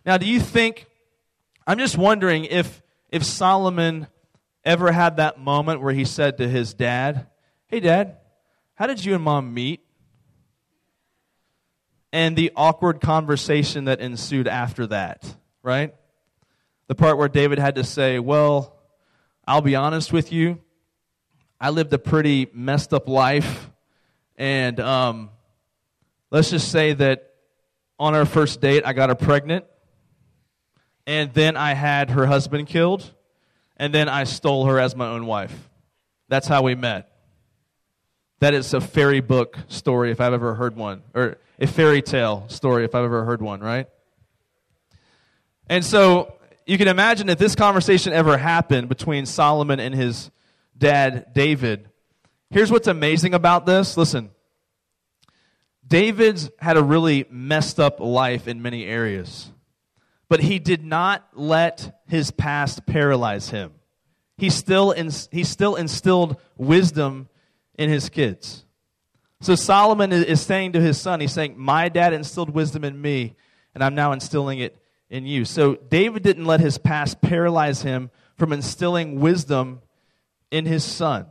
Now, 0.05 0.17
do 0.17 0.25
you 0.25 0.39
think, 0.39 0.85
I'm 1.65 1.79
just 1.79 1.97
wondering 1.97 2.45
if, 2.45 2.81
if 3.09 3.23
Solomon 3.23 4.07
ever 4.63 4.91
had 4.91 5.17
that 5.17 5.39
moment 5.39 5.81
where 5.81 5.93
he 5.93 6.05
said 6.05 6.37
to 6.37 6.47
his 6.47 6.73
dad, 6.73 7.27
Hey, 7.67 7.79
dad, 7.79 8.17
how 8.75 8.87
did 8.87 9.03
you 9.03 9.15
and 9.15 9.23
mom 9.23 9.53
meet? 9.53 9.81
And 12.13 12.37
the 12.37 12.51
awkward 12.55 13.01
conversation 13.01 13.85
that 13.85 13.99
ensued 13.99 14.47
after 14.47 14.87
that, 14.87 15.35
right? 15.63 15.93
The 16.87 16.95
part 16.95 17.17
where 17.17 17.27
David 17.27 17.59
had 17.59 17.75
to 17.75 17.83
say, 17.83 18.19
Well, 18.19 18.77
I'll 19.45 19.61
be 19.61 19.75
honest 19.75 20.13
with 20.13 20.31
you. 20.31 20.59
I 21.59 21.71
lived 21.71 21.91
a 21.91 21.97
pretty 21.97 22.47
messed 22.53 22.93
up 22.93 23.09
life. 23.09 23.71
And 24.37 24.79
um, 24.79 25.31
let's 26.31 26.49
just 26.49 26.71
say 26.71 26.93
that 26.93 27.33
on 27.99 28.15
our 28.15 28.25
first 28.25 28.61
date, 28.61 28.83
I 28.85 28.93
got 28.93 29.09
her 29.09 29.15
pregnant. 29.15 29.65
And 31.05 31.33
then 31.33 31.55
I 31.55 31.73
had 31.73 32.09
her 32.09 32.25
husband 32.25 32.67
killed 32.67 33.13
and 33.77 33.93
then 33.93 34.09
I 34.09 34.25
stole 34.25 34.65
her 34.65 34.79
as 34.79 34.95
my 34.95 35.07
own 35.07 35.25
wife. 35.25 35.69
That's 36.27 36.47
how 36.47 36.63
we 36.63 36.75
met. 36.75 37.09
That 38.39 38.53
is 38.53 38.73
a 38.73 38.81
fairy 38.81 39.21
book 39.21 39.57
story 39.67 40.11
if 40.11 40.19
I've 40.19 40.33
ever 40.33 40.53
heard 40.53 40.75
one, 40.75 41.01
or 41.15 41.37
a 41.59 41.65
fairy 41.65 42.01
tale 42.01 42.45
story 42.49 42.85
if 42.85 42.93
I've 42.93 43.05
ever 43.05 43.23
heard 43.23 43.41
one, 43.41 43.61
right? 43.61 43.87
And 45.69 45.83
so 45.83 46.35
you 46.65 46.77
can 46.77 46.87
imagine 46.87 47.29
if 47.29 47.39
this 47.39 47.55
conversation 47.55 48.13
ever 48.13 48.37
happened 48.37 48.89
between 48.89 49.25
Solomon 49.25 49.79
and 49.79 49.95
his 49.95 50.29
dad, 50.77 51.33
David. 51.33 51.89
Here's 52.49 52.71
what's 52.71 52.87
amazing 52.87 53.33
about 53.33 53.65
this. 53.65 53.97
Listen, 53.97 54.29
David's 55.87 56.49
had 56.59 56.77
a 56.77 56.83
really 56.83 57.25
messed 57.29 57.79
up 57.79 57.99
life 57.99 58.47
in 58.47 58.61
many 58.61 58.85
areas. 58.85 59.51
But 60.29 60.41
he 60.41 60.59
did 60.59 60.83
not 60.83 61.25
let 61.33 62.01
his 62.07 62.31
past 62.31 62.85
paralyze 62.85 63.49
him. 63.49 63.73
He 64.37 64.49
still, 64.49 64.91
he 65.31 65.43
still 65.43 65.75
instilled 65.75 66.37
wisdom 66.57 67.29
in 67.77 67.89
his 67.89 68.09
kids. 68.09 68.65
So 69.39 69.55
Solomon 69.55 70.11
is 70.11 70.41
saying 70.41 70.73
to 70.73 70.81
his 70.81 70.99
son, 70.99 71.21
he's 71.21 71.31
saying, 71.31 71.55
My 71.57 71.89
dad 71.89 72.13
instilled 72.13 72.49
wisdom 72.49 72.83
in 72.83 72.99
me, 72.99 73.35
and 73.73 73.83
I'm 73.83 73.95
now 73.95 74.11
instilling 74.11 74.59
it 74.59 74.77
in 75.09 75.25
you. 75.25 75.45
So 75.45 75.75
David 75.75 76.23
didn't 76.23 76.45
let 76.45 76.59
his 76.59 76.77
past 76.77 77.21
paralyze 77.21 77.83
him 77.83 78.09
from 78.35 78.51
instilling 78.51 79.19
wisdom 79.19 79.81
in 80.51 80.65
his 80.65 80.83
son. 80.83 81.27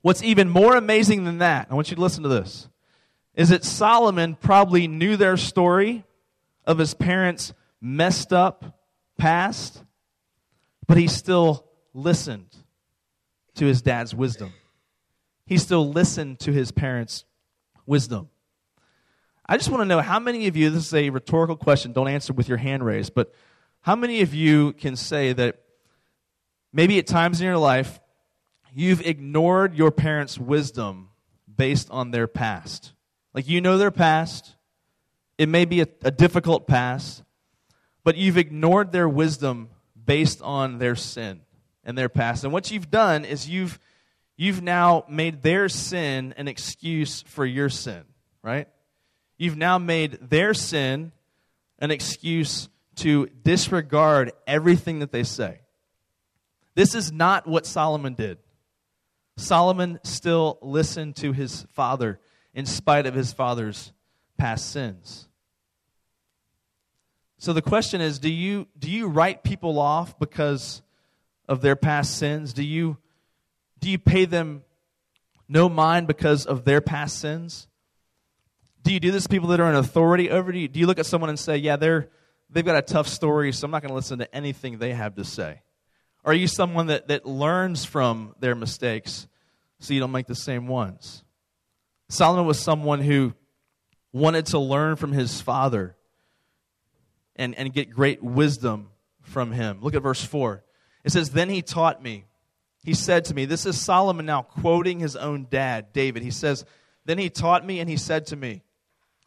What's 0.00 0.22
even 0.22 0.48
more 0.48 0.76
amazing 0.76 1.24
than 1.24 1.38
that, 1.38 1.68
I 1.70 1.74
want 1.74 1.90
you 1.90 1.96
to 1.96 2.02
listen 2.02 2.22
to 2.22 2.28
this, 2.28 2.68
is 3.34 3.48
that 3.48 3.64
Solomon 3.64 4.36
probably 4.36 4.86
knew 4.86 5.16
their 5.16 5.36
story 5.36 6.04
of 6.64 6.78
his 6.78 6.94
parents' 6.94 7.52
messed 7.80 8.32
up 8.32 8.78
past, 9.18 9.82
but 10.86 10.96
he 10.96 11.08
still 11.08 11.66
listened 11.92 12.56
to 13.56 13.66
his 13.66 13.82
dad's 13.82 14.14
wisdom. 14.14 14.52
He 15.46 15.58
still 15.58 15.90
listened 15.90 16.40
to 16.40 16.52
his 16.52 16.70
parents' 16.70 17.24
wisdom. 17.86 18.28
I 19.46 19.58
just 19.58 19.68
want 19.68 19.82
to 19.82 19.84
know 19.86 20.00
how 20.00 20.18
many 20.18 20.46
of 20.46 20.56
you, 20.56 20.70
this 20.70 20.86
is 20.86 20.94
a 20.94 21.10
rhetorical 21.10 21.56
question, 21.56 21.92
don't 21.92 22.08
answer 22.08 22.32
with 22.32 22.48
your 22.48 22.56
hand 22.56 22.84
raised, 22.84 23.14
but 23.14 23.34
how 23.80 23.94
many 23.94 24.22
of 24.22 24.32
you 24.32 24.72
can 24.72 24.96
say 24.96 25.34
that 25.34 25.60
maybe 26.72 26.98
at 26.98 27.06
times 27.06 27.40
in 27.40 27.46
your 27.46 27.58
life 27.58 28.00
you've 28.72 29.02
ignored 29.06 29.74
your 29.74 29.90
parents' 29.90 30.38
wisdom 30.38 31.10
based 31.54 31.90
on 31.90 32.10
their 32.10 32.26
past? 32.26 32.93
Like 33.34 33.48
you 33.48 33.60
know 33.60 33.76
their 33.76 33.90
past, 33.90 34.54
it 35.36 35.48
may 35.48 35.64
be 35.64 35.80
a, 35.80 35.88
a 36.02 36.10
difficult 36.10 36.68
past, 36.68 37.24
but 38.04 38.16
you've 38.16 38.38
ignored 38.38 38.92
their 38.92 39.08
wisdom 39.08 39.70
based 40.06 40.40
on 40.40 40.78
their 40.78 40.94
sin 40.94 41.40
and 41.82 41.98
their 41.98 42.08
past. 42.08 42.44
And 42.44 42.52
what 42.52 42.70
you've 42.70 42.90
done 42.90 43.24
is 43.24 43.48
you've 43.48 43.78
you've 44.36 44.62
now 44.62 45.04
made 45.08 45.42
their 45.42 45.68
sin 45.68 46.34
an 46.36 46.48
excuse 46.48 47.22
for 47.22 47.44
your 47.44 47.68
sin, 47.68 48.04
right? 48.42 48.68
You've 49.36 49.56
now 49.56 49.78
made 49.78 50.18
their 50.30 50.54
sin 50.54 51.12
an 51.80 51.90
excuse 51.90 52.68
to 52.96 53.26
disregard 53.42 54.32
everything 54.46 55.00
that 55.00 55.10
they 55.10 55.24
say. 55.24 55.60
This 56.76 56.94
is 56.94 57.10
not 57.10 57.46
what 57.46 57.66
Solomon 57.66 58.14
did. 58.14 58.38
Solomon 59.36 59.98
still 60.04 60.58
listened 60.62 61.16
to 61.16 61.32
his 61.32 61.66
father 61.72 62.20
in 62.54 62.66
spite 62.66 63.06
of 63.06 63.14
his 63.14 63.32
father's 63.32 63.92
past 64.38 64.70
sins. 64.70 65.28
So 67.38 67.52
the 67.52 67.62
question 67.62 68.00
is 68.00 68.18
do 68.18 68.30
you, 68.30 68.68
do 68.78 68.90
you 68.90 69.08
write 69.08 69.42
people 69.42 69.78
off 69.78 70.18
because 70.18 70.82
of 71.48 71.60
their 71.60 71.76
past 71.76 72.16
sins? 72.16 72.52
Do 72.52 72.64
you, 72.64 72.96
do 73.80 73.90
you 73.90 73.98
pay 73.98 74.24
them 74.24 74.62
no 75.48 75.68
mind 75.68 76.06
because 76.06 76.46
of 76.46 76.64
their 76.64 76.80
past 76.80 77.18
sins? 77.18 77.68
Do 78.82 78.92
you 78.92 79.00
do 79.00 79.10
this 79.10 79.24
to 79.24 79.28
people 79.28 79.48
that 79.48 79.60
are 79.60 79.68
in 79.68 79.74
authority 79.74 80.30
over 80.30 80.52
you? 80.52 80.68
Do 80.68 80.78
you 80.78 80.86
look 80.86 80.98
at 80.98 81.06
someone 81.06 81.30
and 81.30 81.38
say, 81.38 81.56
yeah, 81.56 81.76
they're, 81.76 82.08
they've 82.50 82.64
got 82.64 82.76
a 82.76 82.82
tough 82.82 83.08
story, 83.08 83.52
so 83.52 83.64
I'm 83.64 83.70
not 83.70 83.82
going 83.82 83.90
to 83.90 83.94
listen 83.94 84.18
to 84.20 84.34
anything 84.34 84.78
they 84.78 84.92
have 84.92 85.16
to 85.16 85.24
say? 85.24 85.60
Are 86.24 86.34
you 86.34 86.46
someone 86.46 86.86
that, 86.86 87.08
that 87.08 87.26
learns 87.26 87.84
from 87.84 88.34
their 88.40 88.54
mistakes 88.54 89.26
so 89.80 89.92
you 89.92 90.00
don't 90.00 90.12
make 90.12 90.26
the 90.26 90.34
same 90.34 90.66
ones? 90.66 91.24
Solomon 92.14 92.46
was 92.46 92.60
someone 92.60 93.00
who 93.00 93.34
wanted 94.12 94.46
to 94.46 94.60
learn 94.60 94.94
from 94.94 95.10
his 95.10 95.40
father 95.40 95.96
and, 97.34 97.56
and 97.56 97.72
get 97.72 97.90
great 97.90 98.22
wisdom 98.22 98.90
from 99.22 99.50
him. 99.50 99.80
Look 99.80 99.96
at 99.96 100.02
verse 100.02 100.22
4. 100.22 100.62
It 101.02 101.10
says, 101.10 101.30
Then 101.30 101.48
he 101.48 101.60
taught 101.60 102.00
me. 102.00 102.26
He 102.84 102.94
said 102.94 103.24
to 103.24 103.34
me, 103.34 103.46
This 103.46 103.66
is 103.66 103.80
Solomon 103.80 104.26
now 104.26 104.42
quoting 104.42 105.00
his 105.00 105.16
own 105.16 105.48
dad, 105.50 105.92
David. 105.92 106.22
He 106.22 106.30
says, 106.30 106.64
Then 107.04 107.18
he 107.18 107.30
taught 107.30 107.66
me 107.66 107.80
and 107.80 107.90
he 107.90 107.96
said 107.96 108.26
to 108.26 108.36
me, 108.36 108.62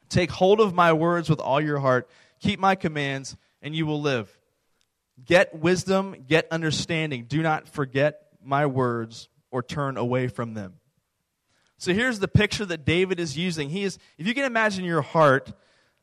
Take 0.08 0.32
hold 0.32 0.62
of 0.62 0.74
my 0.74 0.94
words 0.94 1.30
with 1.30 1.42
all 1.42 1.60
your 1.60 1.80
heart. 1.80 2.10
Keep 2.40 2.62
my 2.62 2.76
commands, 2.76 3.36
and 3.62 3.76
you 3.76 3.86
will 3.86 4.02
live. 4.02 4.40
Get 5.26 5.54
wisdom, 5.60 6.16
get 6.26 6.48
understanding. 6.52 7.26
Do 7.26 7.42
not 7.42 7.68
forget 7.68 8.22
my 8.42 8.66
words 8.66 9.28
or 9.52 9.62
turn 9.62 9.98
away 9.98 10.30
from 10.30 10.54
them. 10.54 10.76
So 11.78 11.94
here's 11.94 12.20
the 12.20 12.28
picture 12.28 12.66
that 12.66 12.86
David 12.86 13.20
is 13.20 13.38
using. 13.38 13.70
He 13.70 13.84
is, 13.84 14.00
if 14.18 14.26
you 14.28 14.34
can 14.34 14.46
imagine 14.46 14.84
your 14.84 15.02
heart 15.02 15.52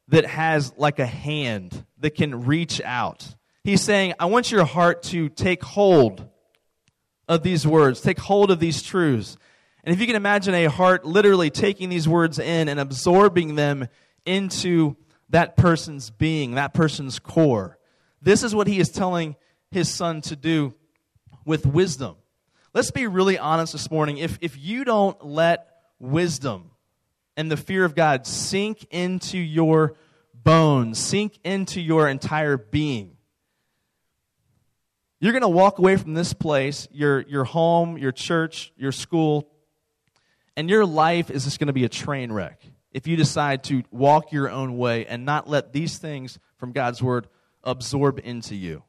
that 0.08 0.26
has 0.26 0.72
like 0.76 0.98
a 0.98 1.06
hand 1.06 1.84
that 1.98 2.14
can 2.14 2.44
reach 2.44 2.80
out. 2.82 3.34
He's 3.64 3.80
saying, 3.80 4.14
I 4.18 4.26
want 4.26 4.52
your 4.52 4.64
heart 4.64 5.02
to 5.04 5.28
take 5.28 5.64
hold 5.64 6.28
of 7.26 7.42
these 7.42 7.66
words, 7.66 8.00
take 8.00 8.18
hold 8.18 8.50
of 8.50 8.60
these 8.60 8.82
truths. 8.82 9.36
And 9.82 9.94
if 9.94 10.00
you 10.00 10.06
can 10.06 10.16
imagine 10.16 10.54
a 10.54 10.66
heart 10.66 11.04
literally 11.04 11.50
taking 11.50 11.88
these 11.88 12.08
words 12.08 12.38
in 12.38 12.68
and 12.68 12.78
absorbing 12.78 13.54
them 13.54 13.88
into 14.26 14.96
that 15.30 15.56
person's 15.56 16.10
being, 16.10 16.54
that 16.54 16.74
person's 16.74 17.18
core, 17.18 17.78
this 18.20 18.42
is 18.42 18.54
what 18.54 18.66
he 18.66 18.78
is 18.78 18.90
telling 18.90 19.36
his 19.70 19.92
son 19.92 20.20
to 20.22 20.36
do 20.36 20.74
with 21.44 21.66
wisdom. 21.66 22.16
Let's 22.74 22.90
be 22.90 23.06
really 23.06 23.38
honest 23.38 23.72
this 23.72 23.88
morning. 23.88 24.18
If, 24.18 24.36
if 24.40 24.58
you 24.58 24.84
don't 24.84 25.24
let 25.24 25.68
wisdom 26.00 26.72
and 27.36 27.48
the 27.48 27.56
fear 27.56 27.84
of 27.84 27.94
God 27.94 28.26
sink 28.26 28.84
into 28.90 29.38
your 29.38 29.94
bones, 30.34 30.98
sink 30.98 31.38
into 31.44 31.80
your 31.80 32.08
entire 32.08 32.56
being, 32.56 33.16
you're 35.20 35.30
going 35.30 35.42
to 35.42 35.48
walk 35.48 35.78
away 35.78 35.96
from 35.96 36.14
this 36.14 36.32
place, 36.32 36.88
your, 36.90 37.20
your 37.20 37.44
home, 37.44 37.96
your 37.96 38.10
church, 38.10 38.72
your 38.76 38.90
school, 38.90 39.48
and 40.56 40.68
your 40.68 40.84
life 40.84 41.30
is 41.30 41.44
just 41.44 41.60
going 41.60 41.68
to 41.68 41.72
be 41.72 41.84
a 41.84 41.88
train 41.88 42.32
wreck 42.32 42.60
if 42.90 43.06
you 43.06 43.16
decide 43.16 43.62
to 43.64 43.84
walk 43.92 44.32
your 44.32 44.50
own 44.50 44.76
way 44.76 45.06
and 45.06 45.24
not 45.24 45.48
let 45.48 45.72
these 45.72 45.98
things 45.98 46.40
from 46.56 46.72
God's 46.72 47.00
word 47.00 47.28
absorb 47.62 48.20
into 48.24 48.56
you. 48.56 48.82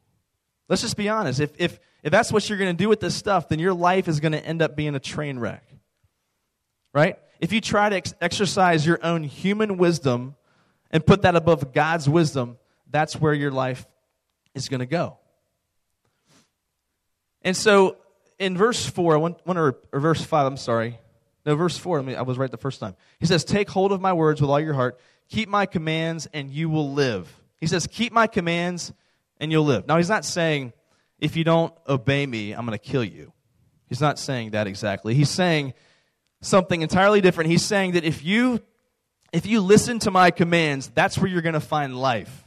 Let's 0.68 0.82
just 0.82 0.98
be 0.98 1.10
honest. 1.10 1.40
If, 1.40 1.52
if, 1.58 1.80
if 2.04 2.12
that's 2.12 2.32
what 2.32 2.48
you're 2.50 2.58
going 2.58 2.76
to 2.76 2.84
do 2.84 2.90
with 2.90 3.00
this 3.00 3.16
stuff, 3.16 3.50
then 3.50 3.60
your 3.60 3.74
life 3.74 4.08
is 4.08 4.20
going 4.20 4.32
to 4.32 4.44
end 4.44 4.62
up 4.62 4.76
being 4.76 4.96
a 4.96 5.00
train 5.00 5.38
wreck. 5.40 5.64
Right? 6.94 7.20
If 7.40 7.52
you 7.52 7.62
try 7.62 7.90
to 7.90 7.96
ex- 7.98 8.14
exercise 8.22 8.86
your 8.86 9.00
own 9.04 9.24
human 9.24 9.78
wisdom 9.78 10.36
and 10.92 11.06
put 11.06 11.24
that 11.24 11.36
above 11.36 11.74
God's 11.74 12.08
wisdom, 12.08 12.58
that's 12.90 13.16
where 13.16 13.34
your 13.34 13.52
life 13.52 13.86
is 14.54 14.70
going 14.70 14.80
to 14.80 14.86
go. 14.86 15.18
And 17.42 17.56
so 17.56 17.98
in 18.40 18.58
verse 18.58 18.86
4, 18.86 19.14
I 19.14 19.18
want, 19.18 19.46
want 19.46 19.58
to, 19.58 19.76
or 19.92 20.00
verse 20.00 20.24
5, 20.24 20.48
I'm 20.48 20.58
sorry, 20.58 21.00
no, 21.46 21.56
verse 21.56 21.78
4, 21.78 22.00
I, 22.00 22.02
mean, 22.02 22.16
I 22.16 22.24
was 22.24 22.38
right 22.38 22.50
the 22.50 22.58
first 22.58 22.80
time. 22.80 22.96
He 23.20 23.28
says, 23.28 23.44
Take 23.44 23.70
hold 23.70 23.92
of 23.92 24.02
my 24.02 24.14
words 24.14 24.42
with 24.42 24.50
all 24.50 24.60
your 24.60 24.74
heart, 24.74 25.00
keep 25.30 25.48
my 25.48 25.68
commands, 25.68 26.28
and 26.34 26.50
you 26.50 26.70
will 26.70 26.94
live. 26.94 27.32
He 27.60 27.68
says, 27.68 27.88
Keep 27.88 28.14
my 28.14 28.28
commands, 28.28 28.94
and 29.40 29.52
you'll 29.52 29.66
live. 29.66 29.88
Now, 29.88 29.98
he's 29.98 30.10
not 30.10 30.26
saying, 30.26 30.74
If 31.20 31.36
you 31.36 31.44
don't 31.44 31.74
obey 31.88 32.26
me, 32.26 32.54
I'm 32.54 32.66
going 32.66 32.78
to 32.78 32.84
kill 32.84 33.04
you. 33.04 33.34
He's 33.88 34.02
not 34.02 34.20
saying 34.20 34.52
that 34.52 34.68
exactly. 34.68 35.14
He's 35.14 35.30
saying 35.30 35.74
something 36.42 36.82
entirely 36.82 37.22
different. 37.22 37.50
He's 37.50 37.66
saying 37.66 37.94
that 37.94 38.04
if 38.04 38.24
you 38.24 38.60
if 39.34 39.46
you 39.46 39.60
listen 39.60 40.00
to 40.00 40.12
my 40.12 40.32
commands, 40.32 40.88
that's 40.88 41.18
where 41.18 41.28
you're 41.28 41.42
going 41.42 41.54
to 41.54 41.60
find 41.60 41.98
life. 41.98 42.44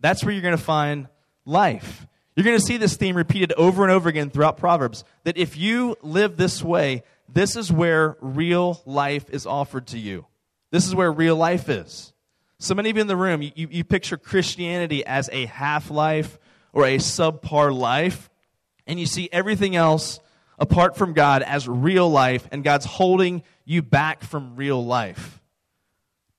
That's 0.00 0.22
where 0.22 0.32
you're 0.32 0.42
going 0.42 0.56
to 0.56 0.62
find 0.62 1.08
life. 1.44 2.06
You're 2.36 2.44
going 2.44 2.58
to 2.58 2.64
see 2.64 2.76
this 2.76 2.96
theme 2.96 3.16
repeated 3.16 3.52
over 3.54 3.82
and 3.82 3.90
over 3.90 4.08
again 4.08 4.30
throughout 4.30 4.58
Proverbs 4.58 5.04
that 5.24 5.36
if 5.36 5.56
you 5.56 5.96
live 6.02 6.36
this 6.36 6.62
way, 6.62 7.02
this 7.28 7.56
is 7.56 7.72
where 7.72 8.16
real 8.20 8.80
life 8.84 9.24
is 9.30 9.46
offered 9.46 9.88
to 9.88 9.98
you. 9.98 10.26
This 10.70 10.86
is 10.86 10.94
where 10.94 11.10
real 11.10 11.36
life 11.36 11.68
is. 11.68 12.12
So 12.58 12.74
many 12.74 12.90
of 12.90 12.96
you 12.96 13.02
in 13.02 13.06
the 13.06 13.16
room, 13.16 13.42
you, 13.42 13.52
you 13.54 13.84
picture 13.84 14.16
Christianity 14.16 15.04
as 15.04 15.28
a 15.32 15.46
half 15.46 15.90
life 15.90 16.38
or 16.72 16.84
a 16.84 16.96
subpar 16.96 17.76
life, 17.76 18.30
and 18.86 18.98
you 18.98 19.06
see 19.06 19.28
everything 19.30 19.76
else 19.76 20.20
apart 20.58 20.96
from 20.96 21.12
God 21.12 21.42
as 21.42 21.68
real 21.68 22.08
life, 22.10 22.48
and 22.50 22.64
God's 22.64 22.86
holding 22.86 23.42
you 23.64 23.82
back 23.82 24.22
from 24.22 24.56
real 24.56 24.84
life. 24.84 25.40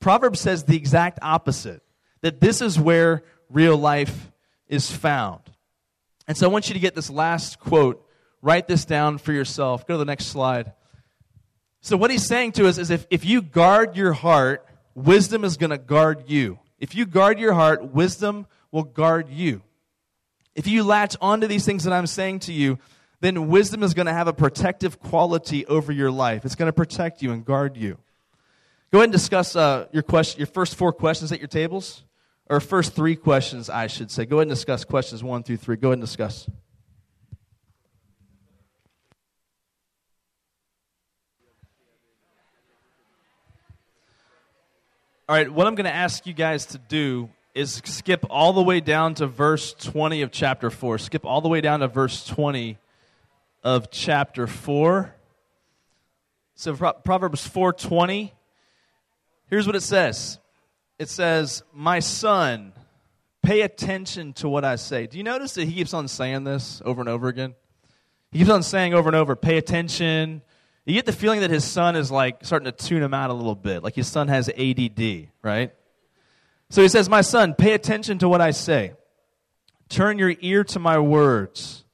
Proverbs 0.00 0.40
says 0.40 0.64
the 0.64 0.76
exact 0.76 1.18
opposite 1.22 1.82
that 2.22 2.40
this 2.40 2.60
is 2.60 2.78
where 2.78 3.22
real 3.48 3.76
life 3.76 4.32
is 4.66 4.90
found. 4.90 5.40
And 6.26 6.36
so 6.36 6.48
I 6.48 6.52
want 6.52 6.68
you 6.68 6.74
to 6.74 6.80
get 6.80 6.94
this 6.94 7.10
last 7.10 7.58
quote. 7.60 8.04
Write 8.42 8.68
this 8.68 8.84
down 8.84 9.18
for 9.18 9.32
yourself. 9.32 9.86
Go 9.86 9.94
to 9.94 9.98
the 9.98 10.04
next 10.04 10.26
slide. 10.26 10.72
So, 11.80 11.96
what 11.96 12.10
he's 12.10 12.26
saying 12.26 12.52
to 12.52 12.66
us 12.66 12.76
is 12.78 12.90
if, 12.90 13.06
if 13.10 13.24
you 13.24 13.40
guard 13.40 13.96
your 13.96 14.12
heart, 14.12 14.66
wisdom 14.98 15.44
is 15.44 15.56
going 15.56 15.70
to 15.70 15.78
guard 15.78 16.24
you. 16.28 16.58
If 16.78 16.94
you 16.94 17.06
guard 17.06 17.38
your 17.38 17.54
heart, 17.54 17.92
wisdom 17.92 18.46
will 18.70 18.84
guard 18.84 19.28
you. 19.28 19.62
If 20.54 20.66
you 20.66 20.82
latch 20.82 21.16
onto 21.20 21.46
these 21.46 21.64
things 21.64 21.84
that 21.84 21.92
I'm 21.92 22.06
saying 22.06 22.40
to 22.40 22.52
you, 22.52 22.78
then 23.20 23.48
wisdom 23.48 23.82
is 23.82 23.94
going 23.94 24.06
to 24.06 24.12
have 24.12 24.28
a 24.28 24.32
protective 24.32 25.00
quality 25.00 25.66
over 25.66 25.92
your 25.92 26.10
life. 26.10 26.44
It's 26.44 26.54
going 26.54 26.68
to 26.68 26.72
protect 26.72 27.22
you 27.22 27.32
and 27.32 27.44
guard 27.44 27.76
you. 27.76 27.98
Go 28.90 28.98
ahead 28.98 29.06
and 29.06 29.12
discuss 29.12 29.54
uh, 29.54 29.86
your, 29.92 30.02
question, 30.02 30.38
your 30.38 30.46
first 30.46 30.76
four 30.76 30.92
questions 30.92 31.30
at 31.32 31.38
your 31.38 31.48
tables, 31.48 32.04
or 32.46 32.60
first 32.60 32.94
three 32.94 33.16
questions, 33.16 33.68
I 33.68 33.86
should 33.86 34.10
say. 34.10 34.24
Go 34.24 34.36
ahead 34.36 34.48
and 34.48 34.50
discuss 34.50 34.84
questions 34.84 35.22
one 35.22 35.42
through 35.42 35.58
three. 35.58 35.76
Go 35.76 35.88
ahead 35.88 35.98
and 35.98 36.02
discuss. 36.02 36.48
All 45.30 45.36
right, 45.36 45.52
what 45.52 45.66
I'm 45.66 45.74
going 45.74 45.84
to 45.84 45.94
ask 45.94 46.26
you 46.26 46.32
guys 46.32 46.64
to 46.66 46.78
do 46.78 47.28
is 47.54 47.82
skip 47.84 48.24
all 48.30 48.54
the 48.54 48.62
way 48.62 48.80
down 48.80 49.12
to 49.16 49.26
verse 49.26 49.74
20 49.74 50.22
of 50.22 50.32
chapter 50.32 50.70
4. 50.70 50.96
Skip 50.96 51.26
all 51.26 51.42
the 51.42 51.50
way 51.50 51.60
down 51.60 51.80
to 51.80 51.88
verse 51.88 52.24
20 52.24 52.78
of 53.62 53.90
chapter 53.90 54.46
4. 54.46 55.14
So 56.54 56.74
Proverbs 56.74 57.46
4:20 57.46 58.32
Here's 59.50 59.66
what 59.66 59.76
it 59.76 59.82
says. 59.82 60.38
It 60.98 61.10
says, 61.10 61.62
"My 61.74 62.00
son, 62.00 62.72
pay 63.42 63.60
attention 63.60 64.32
to 64.34 64.48
what 64.48 64.64
I 64.64 64.76
say." 64.76 65.06
Do 65.06 65.18
you 65.18 65.24
notice 65.24 65.52
that 65.54 65.66
he 65.66 65.74
keeps 65.74 65.92
on 65.92 66.08
saying 66.08 66.44
this 66.44 66.80
over 66.86 67.02
and 67.02 67.08
over 67.08 67.28
again? 67.28 67.54
He 68.32 68.38
keeps 68.38 68.50
on 68.50 68.62
saying 68.62 68.94
over 68.94 69.10
and 69.10 69.16
over, 69.16 69.36
"Pay 69.36 69.58
attention." 69.58 70.40
You 70.88 70.94
get 70.94 71.04
the 71.04 71.12
feeling 71.12 71.40
that 71.40 71.50
his 71.50 71.64
son 71.64 71.96
is 71.96 72.10
like 72.10 72.38
starting 72.46 72.64
to 72.64 72.72
tune 72.72 73.02
him 73.02 73.12
out 73.12 73.28
a 73.28 73.34
little 73.34 73.54
bit, 73.54 73.82
like 73.82 73.94
his 73.94 74.08
son 74.08 74.28
has 74.28 74.48
ADD, 74.48 75.28
right? 75.42 75.70
So 76.70 76.80
he 76.80 76.88
says, 76.88 77.10
My 77.10 77.20
son, 77.20 77.54
pay 77.54 77.74
attention 77.74 78.16
to 78.20 78.28
what 78.28 78.40
I 78.40 78.52
say. 78.52 78.94
Turn 79.90 80.18
your 80.18 80.34
ear 80.40 80.64
to 80.64 80.78
my 80.78 80.98
words. 80.98 81.84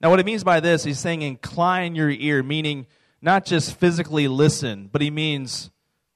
Now, 0.00 0.10
what 0.10 0.20
he 0.20 0.24
means 0.24 0.44
by 0.44 0.60
this, 0.60 0.84
he's 0.84 1.00
saying 1.00 1.22
incline 1.22 1.96
your 1.96 2.08
ear, 2.08 2.44
meaning 2.44 2.86
not 3.20 3.44
just 3.44 3.76
physically 3.76 4.28
listen, 4.28 4.88
but 4.90 5.02
he 5.02 5.10
means 5.10 5.70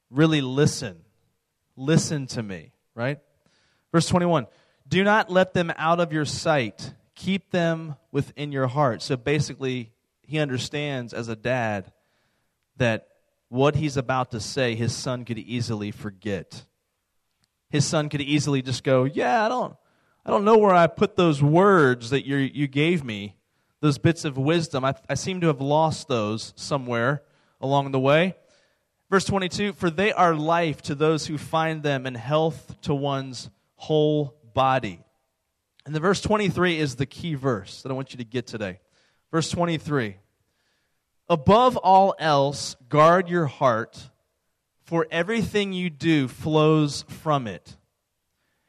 really 0.09 0.39
listen. 0.39 1.01
Listen 1.75 2.27
to 2.27 2.41
me, 2.41 2.71
right? 2.95 3.19
Verse 3.91 4.07
21 4.07 4.47
Do 4.87 5.03
not 5.03 5.29
let 5.29 5.53
them 5.53 5.69
out 5.77 5.99
of 5.99 6.13
your 6.13 6.23
sight, 6.23 6.93
keep 7.13 7.51
them 7.51 7.95
within 8.13 8.53
your 8.53 8.67
heart. 8.67 9.01
So 9.01 9.17
basically, 9.17 9.91
he 10.21 10.39
understands 10.39 11.13
as 11.13 11.27
a 11.27 11.35
dad 11.35 11.91
that 12.77 13.07
what 13.49 13.75
he's 13.75 13.97
about 13.97 14.31
to 14.31 14.39
say, 14.39 14.75
his 14.75 14.93
son 14.93 15.25
could 15.25 15.39
easily 15.39 15.91
forget 15.91 16.65
his 17.69 17.85
son 17.85 18.09
could 18.09 18.21
easily 18.21 18.61
just 18.61 18.83
go, 18.83 19.03
"Yeah, 19.03 19.45
I 19.45 19.49
don't 19.49 19.75
I 20.25 20.31
don't 20.31 20.45
know 20.45 20.57
where 20.57 20.73
I 20.73 20.87
put 20.87 21.15
those 21.15 21.43
words 21.43 22.09
that 22.09 22.25
you 22.25 22.37
you 22.37 22.67
gave 22.67 23.03
me, 23.03 23.35
those 23.81 23.97
bits 23.97 24.25
of 24.25 24.37
wisdom. 24.37 24.83
I, 24.85 24.95
I 25.09 25.13
seem 25.15 25.41
to 25.41 25.47
have 25.47 25.61
lost 25.61 26.07
those 26.07 26.53
somewhere 26.55 27.23
along 27.59 27.91
the 27.91 27.99
way." 27.99 28.35
Verse 29.09 29.25
22, 29.25 29.73
"For 29.73 29.89
they 29.89 30.11
are 30.11 30.35
life 30.35 30.81
to 30.83 30.95
those 30.95 31.27
who 31.27 31.37
find 31.37 31.83
them 31.83 32.05
and 32.05 32.17
health 32.17 32.79
to 32.81 32.95
one's 32.95 33.49
whole 33.75 34.35
body." 34.53 35.03
And 35.85 35.93
the 35.93 35.99
verse 35.99 36.21
23 36.21 36.79
is 36.79 36.95
the 36.95 37.05
key 37.05 37.35
verse 37.35 37.83
that 37.83 37.91
I 37.91 37.93
want 37.93 38.11
you 38.11 38.17
to 38.17 38.23
get 38.23 38.47
today. 38.47 38.79
Verse 39.31 39.49
23. 39.49 40.17
Above 41.27 41.77
all 41.77 42.13
else, 42.19 42.75
guard 42.87 43.29
your 43.29 43.47
heart 43.47 44.09
for 44.83 45.07
everything 45.09 45.73
you 45.73 45.89
do 45.89 46.27
flows 46.27 47.03
from 47.07 47.47
it. 47.47 47.75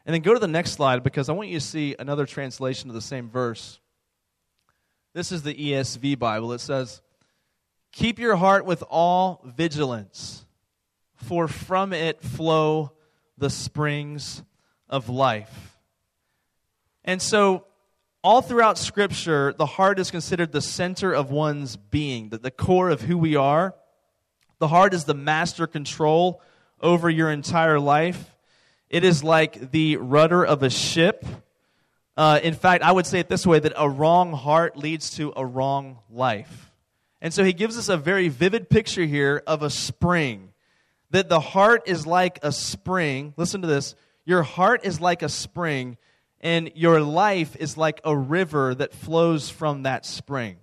And 0.06 0.14
then 0.14 0.22
go 0.22 0.32
to 0.32 0.40
the 0.40 0.48
next 0.48 0.72
slide 0.72 1.02
because 1.02 1.28
I 1.28 1.32
want 1.32 1.48
you 1.50 1.58
to 1.58 1.64
see 1.64 1.96
another 1.98 2.26
translation 2.26 2.88
of 2.88 2.94
the 2.94 3.02
same 3.02 3.28
verse. 3.28 3.80
This 5.12 5.32
is 5.32 5.42
the 5.42 5.54
ESV 5.54 6.18
Bible. 6.18 6.52
It 6.52 6.60
says, 6.60 7.02
Keep 7.92 8.18
your 8.18 8.36
heart 8.36 8.64
with 8.64 8.84
all 8.88 9.42
vigilance, 9.44 10.44
for 11.14 11.48
from 11.48 11.92
it 11.92 12.22
flow 12.22 12.92
the 13.38 13.50
springs 13.50 14.42
of 14.88 15.08
life. 15.08 15.78
And 17.04 17.20
so, 17.20 17.64
all 18.22 18.42
throughout 18.42 18.78
Scripture, 18.78 19.54
the 19.56 19.66
heart 19.66 19.98
is 19.98 20.10
considered 20.10 20.52
the 20.52 20.60
center 20.60 21.12
of 21.12 21.30
one's 21.30 21.76
being, 21.76 22.30
the, 22.30 22.38
the 22.38 22.50
core 22.50 22.90
of 22.90 23.02
who 23.02 23.16
we 23.16 23.36
are. 23.36 23.74
The 24.58 24.68
heart 24.68 24.94
is 24.94 25.04
the 25.04 25.14
master 25.14 25.66
control 25.66 26.40
over 26.80 27.08
your 27.10 27.30
entire 27.30 27.78
life. 27.78 28.34
It 28.88 29.04
is 29.04 29.22
like 29.22 29.70
the 29.70 29.96
rudder 29.96 30.44
of 30.44 30.62
a 30.62 30.70
ship. 30.70 31.24
Uh, 32.16 32.40
in 32.42 32.54
fact, 32.54 32.82
I 32.82 32.92
would 32.92 33.06
say 33.06 33.20
it 33.20 33.28
this 33.28 33.46
way 33.46 33.58
that 33.58 33.72
a 33.76 33.88
wrong 33.88 34.32
heart 34.32 34.76
leads 34.76 35.10
to 35.16 35.32
a 35.36 35.44
wrong 35.44 35.98
life. 36.10 36.70
And 37.20 37.34
so 37.34 37.44
he 37.44 37.52
gives 37.52 37.76
us 37.76 37.88
a 37.88 37.96
very 37.96 38.28
vivid 38.28 38.70
picture 38.70 39.04
here 39.04 39.42
of 39.46 39.62
a 39.62 39.70
spring. 39.70 40.52
That 41.10 41.28
the 41.28 41.40
heart 41.40 41.82
is 41.86 42.06
like 42.06 42.38
a 42.42 42.52
spring. 42.52 43.34
Listen 43.36 43.62
to 43.62 43.68
this. 43.68 43.94
Your 44.24 44.42
heart 44.42 44.84
is 44.84 45.00
like 45.00 45.22
a 45.22 45.28
spring, 45.28 45.98
and 46.40 46.70
your 46.74 47.00
life 47.00 47.56
is 47.56 47.76
like 47.76 48.00
a 48.04 48.16
river 48.16 48.74
that 48.74 48.92
flows 48.92 49.48
from 49.50 49.84
that 49.84 50.04
spring. 50.06 50.56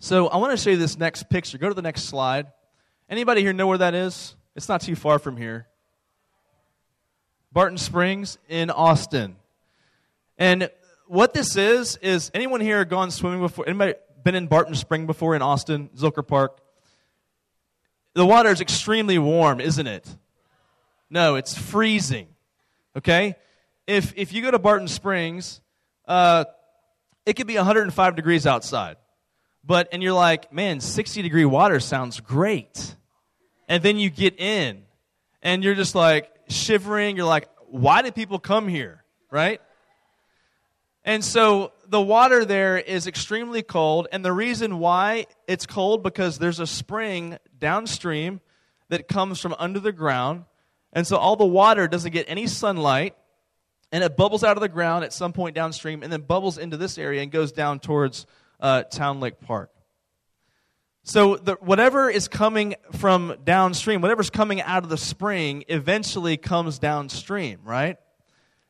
So 0.00 0.28
I 0.28 0.36
want 0.36 0.52
to 0.52 0.56
show 0.56 0.70
you 0.70 0.76
this 0.76 0.98
next 0.98 1.28
picture. 1.28 1.58
Go 1.58 1.68
to 1.68 1.74
the 1.74 1.82
next 1.82 2.04
slide. 2.04 2.46
Anybody 3.08 3.42
here 3.42 3.52
know 3.52 3.66
where 3.66 3.78
that 3.78 3.94
is? 3.94 4.36
It's 4.54 4.68
not 4.68 4.80
too 4.80 4.94
far 4.94 5.18
from 5.18 5.36
here. 5.36 5.66
Barton 7.52 7.78
Springs 7.78 8.38
in 8.48 8.70
Austin. 8.70 9.36
And 10.36 10.70
what 11.06 11.32
this 11.32 11.56
is 11.56 11.96
is 11.96 12.30
anyone 12.34 12.60
here 12.60 12.84
gone 12.84 13.10
swimming 13.10 13.40
before? 13.40 13.68
Anybody 13.68 13.94
been 14.22 14.34
in 14.34 14.46
Barton 14.46 14.74
Spring 14.74 15.06
before 15.06 15.34
in 15.34 15.42
Austin, 15.42 15.88
Zilker 15.96 16.26
Park? 16.26 16.60
The 18.14 18.26
water 18.26 18.50
is 18.50 18.60
extremely 18.60 19.18
warm, 19.18 19.60
isn't 19.60 19.86
it? 19.86 20.06
No, 21.08 21.36
it's 21.36 21.56
freezing. 21.56 22.28
Okay? 22.96 23.36
If 23.88 24.12
if 24.16 24.34
you 24.34 24.42
go 24.42 24.50
to 24.50 24.58
Barton 24.58 24.86
Springs, 24.86 25.62
uh, 26.06 26.44
it 27.24 27.36
could 27.36 27.46
be 27.46 27.56
105 27.56 28.16
degrees 28.16 28.46
outside. 28.46 28.96
But, 29.64 29.88
and 29.92 30.02
you're 30.02 30.12
like, 30.12 30.52
man, 30.52 30.80
60 30.80 31.22
degree 31.22 31.44
water 31.46 31.80
sounds 31.80 32.20
great. 32.20 32.96
And 33.68 33.82
then 33.82 33.98
you 33.98 34.10
get 34.10 34.38
in 34.38 34.82
and 35.42 35.64
you're 35.64 35.74
just 35.74 35.94
like 35.94 36.30
shivering. 36.48 37.16
You're 37.16 37.26
like, 37.26 37.48
why 37.66 38.02
did 38.02 38.14
people 38.14 38.38
come 38.38 38.68
here? 38.68 39.04
Right? 39.30 39.60
And 41.04 41.24
so 41.24 41.72
the 41.86 42.00
water 42.00 42.44
there 42.44 42.78
is 42.78 43.06
extremely 43.06 43.62
cold. 43.62 44.08
And 44.12 44.22
the 44.22 44.32
reason 44.32 44.78
why 44.78 45.26
it's 45.46 45.66
cold 45.66 46.02
because 46.02 46.38
there's 46.38 46.60
a 46.60 46.66
spring 46.66 47.38
downstream 47.58 48.40
that 48.90 49.08
comes 49.08 49.40
from 49.40 49.54
under 49.58 49.80
the 49.80 49.92
ground. 49.92 50.44
And 50.92 51.06
so 51.06 51.16
all 51.16 51.36
the 51.36 51.46
water 51.46 51.88
doesn't 51.88 52.12
get 52.12 52.26
any 52.28 52.46
sunlight 52.46 53.14
and 53.92 54.04
it 54.04 54.16
bubbles 54.16 54.44
out 54.44 54.56
of 54.56 54.60
the 54.60 54.68
ground 54.68 55.04
at 55.04 55.12
some 55.12 55.32
point 55.32 55.54
downstream 55.54 56.02
and 56.02 56.12
then 56.12 56.22
bubbles 56.22 56.58
into 56.58 56.76
this 56.76 56.98
area 56.98 57.22
and 57.22 57.30
goes 57.30 57.52
down 57.52 57.80
towards 57.80 58.26
uh, 58.60 58.82
Town 58.82 59.20
Lake 59.20 59.40
Park. 59.40 59.70
So 61.04 61.36
the, 61.36 61.54
whatever 61.60 62.10
is 62.10 62.28
coming 62.28 62.74
from 62.92 63.36
downstream, 63.42 64.02
whatever's 64.02 64.28
coming 64.28 64.60
out 64.60 64.84
of 64.84 64.90
the 64.90 64.98
spring, 64.98 65.64
eventually 65.68 66.36
comes 66.36 66.78
downstream, 66.78 67.60
right? 67.64 67.96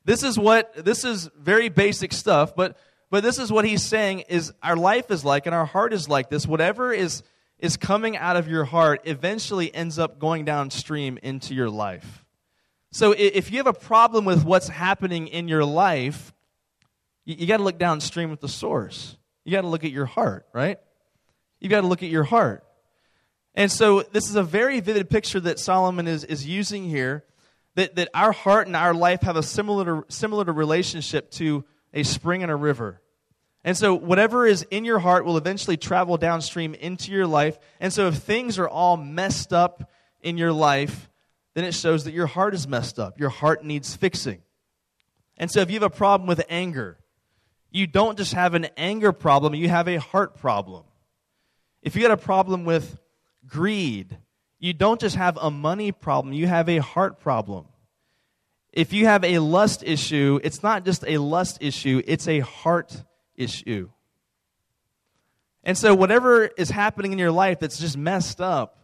This 0.04 0.22
is 0.22 0.38
what 0.38 0.72
this 0.84 1.04
is 1.04 1.28
very 1.36 1.68
basic 1.68 2.12
stuff, 2.12 2.54
but 2.54 2.76
but 3.10 3.22
this 3.22 3.38
is 3.38 3.50
what 3.50 3.64
he's 3.64 3.82
saying 3.82 4.20
is 4.20 4.52
our 4.62 4.76
life 4.76 5.10
is 5.10 5.24
like 5.24 5.46
and 5.46 5.54
our 5.54 5.66
heart 5.66 5.92
is 5.92 6.08
like 6.08 6.30
this. 6.30 6.46
Whatever 6.46 6.92
is 6.92 7.22
is 7.58 7.76
coming 7.76 8.16
out 8.16 8.36
of 8.36 8.48
your 8.48 8.64
heart 8.64 9.00
eventually 9.04 9.74
ends 9.74 9.98
up 9.98 10.18
going 10.18 10.44
downstream 10.44 11.18
into 11.22 11.54
your 11.54 11.68
life. 11.68 12.24
So 12.90 13.12
if 13.12 13.50
you 13.50 13.58
have 13.58 13.66
a 13.66 13.72
problem 13.72 14.24
with 14.24 14.44
what's 14.44 14.68
happening 14.68 15.28
in 15.28 15.48
your 15.48 15.64
life, 15.64 16.32
you, 17.24 17.46
got 17.46 17.58
to 17.58 17.62
look 17.62 17.78
downstream 17.78 18.32
at 18.32 18.40
the 18.40 18.48
source. 18.48 19.16
You 19.44 19.52
got 19.52 19.62
to 19.62 19.68
look 19.68 19.84
at 19.84 19.90
your 19.90 20.06
heart, 20.06 20.46
right? 20.54 20.78
You 21.60 21.68
got 21.68 21.82
to 21.82 21.86
look 21.86 22.02
at 22.02 22.08
your 22.08 22.24
heart. 22.24 22.64
And 23.54 23.70
so 23.70 24.02
this 24.02 24.30
is 24.30 24.36
a 24.36 24.42
very 24.42 24.80
vivid 24.80 25.10
picture 25.10 25.40
that 25.40 25.58
Solomon 25.58 26.06
is, 26.08 26.24
is 26.24 26.46
using 26.46 26.84
here 26.84 27.24
that, 27.74 27.96
that 27.96 28.08
our 28.14 28.32
heart 28.32 28.66
and 28.66 28.74
our 28.74 28.94
life 28.94 29.22
have 29.22 29.36
a 29.36 29.42
similar, 29.42 30.04
similar 30.08 30.44
relationship 30.44 31.30
to 31.32 31.64
a 31.92 32.02
spring 32.02 32.42
and 32.42 32.50
a 32.50 32.56
river. 32.56 33.00
And 33.64 33.76
so, 33.76 33.94
whatever 33.94 34.46
is 34.46 34.62
in 34.70 34.84
your 34.84 34.98
heart 35.00 35.24
will 35.24 35.36
eventually 35.36 35.76
travel 35.76 36.16
downstream 36.16 36.74
into 36.74 37.10
your 37.12 37.26
life. 37.26 37.58
And 37.80 37.92
so, 37.92 38.06
if 38.08 38.14
things 38.16 38.58
are 38.58 38.68
all 38.68 38.96
messed 38.96 39.52
up 39.52 39.90
in 40.22 40.38
your 40.38 40.52
life, 40.52 41.10
then 41.58 41.64
it 41.64 41.74
shows 41.74 42.04
that 42.04 42.12
your 42.14 42.28
heart 42.28 42.54
is 42.54 42.68
messed 42.68 43.00
up. 43.00 43.18
Your 43.18 43.30
heart 43.30 43.64
needs 43.64 43.96
fixing. 43.96 44.42
And 45.36 45.50
so, 45.50 45.60
if 45.60 45.70
you 45.70 45.74
have 45.74 45.82
a 45.82 45.90
problem 45.90 46.28
with 46.28 46.40
anger, 46.48 46.98
you 47.70 47.88
don't 47.88 48.16
just 48.16 48.32
have 48.32 48.54
an 48.54 48.68
anger 48.76 49.12
problem, 49.12 49.56
you 49.56 49.68
have 49.68 49.88
a 49.88 49.96
heart 49.96 50.36
problem. 50.36 50.84
If 51.82 51.96
you 51.96 52.02
got 52.02 52.12
a 52.12 52.16
problem 52.16 52.64
with 52.64 52.96
greed, 53.46 54.18
you 54.60 54.72
don't 54.72 55.00
just 55.00 55.16
have 55.16 55.36
a 55.36 55.50
money 55.50 55.90
problem, 55.90 56.32
you 56.32 56.46
have 56.46 56.68
a 56.68 56.78
heart 56.78 57.18
problem. 57.18 57.66
If 58.72 58.92
you 58.92 59.06
have 59.06 59.24
a 59.24 59.40
lust 59.40 59.82
issue, 59.84 60.38
it's 60.44 60.62
not 60.62 60.84
just 60.84 61.04
a 61.06 61.18
lust 61.18 61.58
issue, 61.60 62.02
it's 62.06 62.28
a 62.28 62.40
heart 62.40 63.02
issue. 63.34 63.90
And 65.64 65.76
so, 65.76 65.92
whatever 65.94 66.46
is 66.46 66.70
happening 66.70 67.12
in 67.12 67.18
your 67.18 67.32
life 67.32 67.58
that's 67.58 67.78
just 67.78 67.96
messed 67.96 68.40
up, 68.40 68.78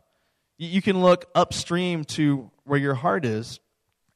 you 0.58 0.82
can 0.82 1.02
look 1.02 1.26
upstream 1.34 2.04
to 2.04 2.50
where 2.64 2.78
your 2.78 2.94
heart 2.94 3.24
is 3.24 3.60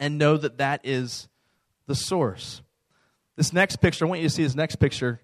and 0.01 0.19
know 0.19 0.37
that 0.37 0.59
that 0.59 0.81
is 0.85 1.29
the 1.87 1.95
source. 1.95 2.63
This 3.37 3.53
next 3.53 3.77
picture, 3.77 4.05
I 4.05 4.09
want 4.09 4.21
you 4.21 4.29
to 4.29 4.35
see 4.35 4.43
this 4.43 4.55
next 4.55 4.77
picture. 4.77 5.21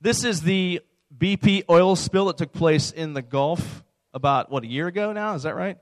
This 0.00 0.24
is 0.24 0.42
the 0.42 0.80
BP 1.16 1.64
oil 1.70 1.96
spill 1.96 2.26
that 2.26 2.36
took 2.36 2.52
place 2.52 2.90
in 2.90 3.14
the 3.14 3.22
Gulf 3.22 3.82
about, 4.12 4.50
what, 4.50 4.64
a 4.64 4.66
year 4.66 4.86
ago 4.86 5.12
now? 5.12 5.34
Is 5.34 5.44
that 5.44 5.56
right? 5.56 5.78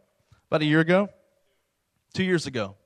about 0.53 0.61
a 0.61 0.67
year 0.67 0.81
ago, 0.81 1.09
two 2.13 2.23
years 2.23 2.47
ago. 2.47 2.77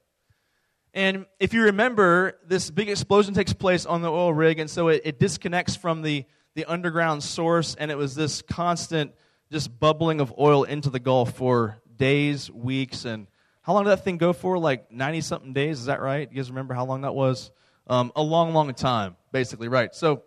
And 0.95 1.27
if 1.41 1.53
you 1.53 1.65
remember, 1.65 2.39
this 2.47 2.71
big 2.71 2.89
explosion 2.89 3.35
takes 3.35 3.53
place 3.53 3.85
on 3.87 4.03
the 4.03 4.09
oil 4.09 4.33
rig, 4.33 4.61
and 4.61 4.71
so 4.71 4.87
it, 4.87 5.03
it 5.05 5.19
disconnects 5.19 5.75
from 5.75 6.03
the, 6.03 6.27
the 6.55 6.65
underground 6.67 7.25
source, 7.25 7.75
and 7.75 7.91
it 7.91 7.99
was 7.99 8.15
this 8.15 8.41
constant 8.41 9.13
just 9.51 9.81
bubbling 9.81 10.21
of 10.21 10.33
oil 10.39 10.63
into 10.63 10.89
the 10.89 11.01
Gulf 11.01 11.33
for 11.33 11.79
days, 11.97 12.51
weeks, 12.51 13.05
and 13.05 13.27
how 13.63 13.75
long 13.75 13.85
did 13.85 13.91
that 13.91 14.05
thing 14.05 14.17
go 14.17 14.33
for? 14.33 14.59
Like 14.59 14.93
90 14.93 15.21
something 15.23 15.53
days, 15.53 15.81
is 15.81 15.87
that 15.87 16.01
right? 16.01 16.29
You 16.31 16.37
guys 16.37 16.51
remember 16.51 16.75
how 16.75 16.85
long 16.85 17.03
that 17.03 17.15
was? 17.15 17.51
Um, 17.89 18.13
a 18.15 18.23
long, 18.23 18.53
long 18.53 18.73
time, 18.75 19.17
basically, 19.33 19.69
right? 19.69 19.95
So, 19.95 20.23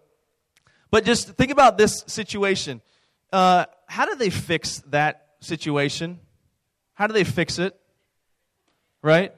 but 0.92 1.06
just 1.06 1.30
think 1.30 1.52
about 1.52 1.78
this 1.78 2.04
situation. 2.08 2.82
Uh, 3.32 3.66
how 3.88 4.06
did 4.06 4.20
they 4.20 4.30
fix 4.30 4.80
that 4.88 5.28
situation? 5.40 6.20
How 6.94 7.08
did 7.08 7.14
they 7.14 7.24
fix 7.24 7.60
it? 7.60 7.80
Right? 9.02 9.34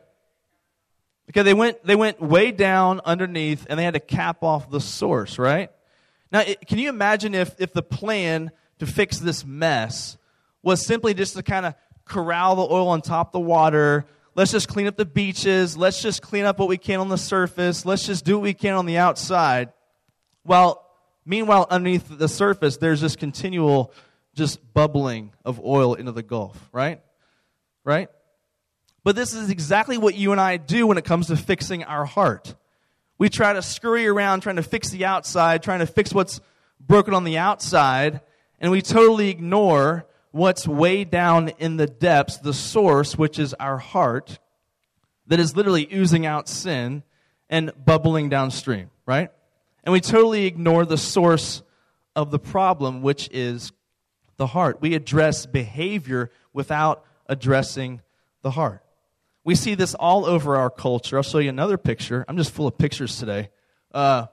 Okay, 1.29 1.43
they 1.43 1.53
went, 1.53 1.83
they 1.85 1.95
went 1.95 2.19
way 2.19 2.51
down 2.51 3.01
underneath 3.05 3.65
and 3.69 3.79
they 3.79 3.83
had 3.83 3.93
to 3.93 3.99
cap 3.99 4.43
off 4.43 4.69
the 4.69 4.81
source, 4.81 5.37
right? 5.37 5.69
Now, 6.31 6.41
it, 6.41 6.65
can 6.67 6.77
you 6.77 6.89
imagine 6.89 7.35
if, 7.35 7.55
if 7.59 7.71
the 7.71 7.83
plan 7.83 8.51
to 8.79 8.85
fix 8.85 9.19
this 9.19 9.45
mess 9.45 10.17
was 10.63 10.85
simply 10.85 11.13
just 11.13 11.35
to 11.35 11.43
kind 11.43 11.65
of 11.65 11.75
corral 12.11 12.55
the 12.55 12.73
oil 12.73 12.89
on 12.89 13.01
top 13.01 13.31
the 13.31 13.39
water? 13.39 14.05
Let's 14.35 14.51
just 14.51 14.67
clean 14.67 14.87
up 14.87 14.95
the 14.95 15.05
beaches. 15.05 15.75
Let's 15.75 16.01
just 16.01 16.21
clean 16.21 16.45
up 16.45 16.59
what 16.59 16.69
we 16.69 16.77
can 16.77 16.99
on 16.99 17.09
the 17.09 17.17
surface. 17.17 17.85
Let's 17.85 18.05
just 18.05 18.23
do 18.23 18.37
what 18.37 18.43
we 18.43 18.53
can 18.53 18.75
on 18.75 18.85
the 18.85 18.97
outside. 18.97 19.73
Well, 20.45 20.87
meanwhile, 21.25 21.67
underneath 21.69 22.07
the 22.07 22.27
surface, 22.27 22.77
there's 22.77 23.01
this 23.01 23.15
continual 23.15 23.93
just 24.33 24.73
bubbling 24.73 25.33
of 25.43 25.59
oil 25.59 25.95
into 25.95 26.11
the 26.11 26.23
Gulf, 26.23 26.69
right? 26.71 27.01
Right? 27.83 28.09
But 29.03 29.15
this 29.15 29.33
is 29.33 29.49
exactly 29.49 29.97
what 29.97 30.15
you 30.15 30.31
and 30.31 30.39
I 30.39 30.57
do 30.57 30.87
when 30.87 30.97
it 30.97 31.05
comes 31.05 31.27
to 31.27 31.35
fixing 31.35 31.83
our 31.83 32.05
heart. 32.05 32.55
We 33.17 33.29
try 33.29 33.53
to 33.53 33.61
scurry 33.61 34.07
around 34.07 34.41
trying 34.41 34.55
to 34.55 34.63
fix 34.63 34.89
the 34.89 35.05
outside, 35.05 35.63
trying 35.63 35.79
to 35.79 35.87
fix 35.87 36.13
what's 36.13 36.39
broken 36.79 37.13
on 37.13 37.23
the 37.23 37.37
outside, 37.37 38.21
and 38.59 38.71
we 38.71 38.81
totally 38.81 39.29
ignore 39.29 40.05
what's 40.31 40.67
way 40.67 41.03
down 41.03 41.49
in 41.59 41.77
the 41.77 41.87
depths, 41.87 42.37
the 42.37 42.53
source, 42.53 43.17
which 43.17 43.37
is 43.37 43.53
our 43.55 43.77
heart, 43.77 44.39
that 45.27 45.39
is 45.39 45.55
literally 45.55 45.87
oozing 45.93 46.25
out 46.25 46.47
sin 46.47 47.03
and 47.49 47.71
bubbling 47.85 48.29
downstream, 48.29 48.89
right? 49.05 49.29
And 49.83 49.93
we 49.93 50.01
totally 50.01 50.45
ignore 50.45 50.85
the 50.85 50.97
source 50.97 51.63
of 52.15 52.31
the 52.31 52.39
problem, 52.39 53.01
which 53.01 53.29
is 53.31 53.71
the 54.37 54.47
heart. 54.47 54.81
We 54.81 54.95
address 54.95 55.45
behavior 55.45 56.31
without 56.53 57.05
addressing 57.27 58.01
the 58.41 58.51
heart. 58.51 58.83
We 59.43 59.55
see 59.55 59.75
this 59.75 59.95
all 59.95 60.25
over 60.25 60.55
our 60.55 60.69
culture. 60.69 61.17
I'll 61.17 61.23
show 61.23 61.39
you 61.39 61.49
another 61.49 61.77
picture. 61.77 62.25
I'm 62.27 62.37
just 62.37 62.51
full 62.51 62.67
of 62.67 62.77
pictures 62.77 63.17
today. 63.17 63.49
Uh, 63.93 64.27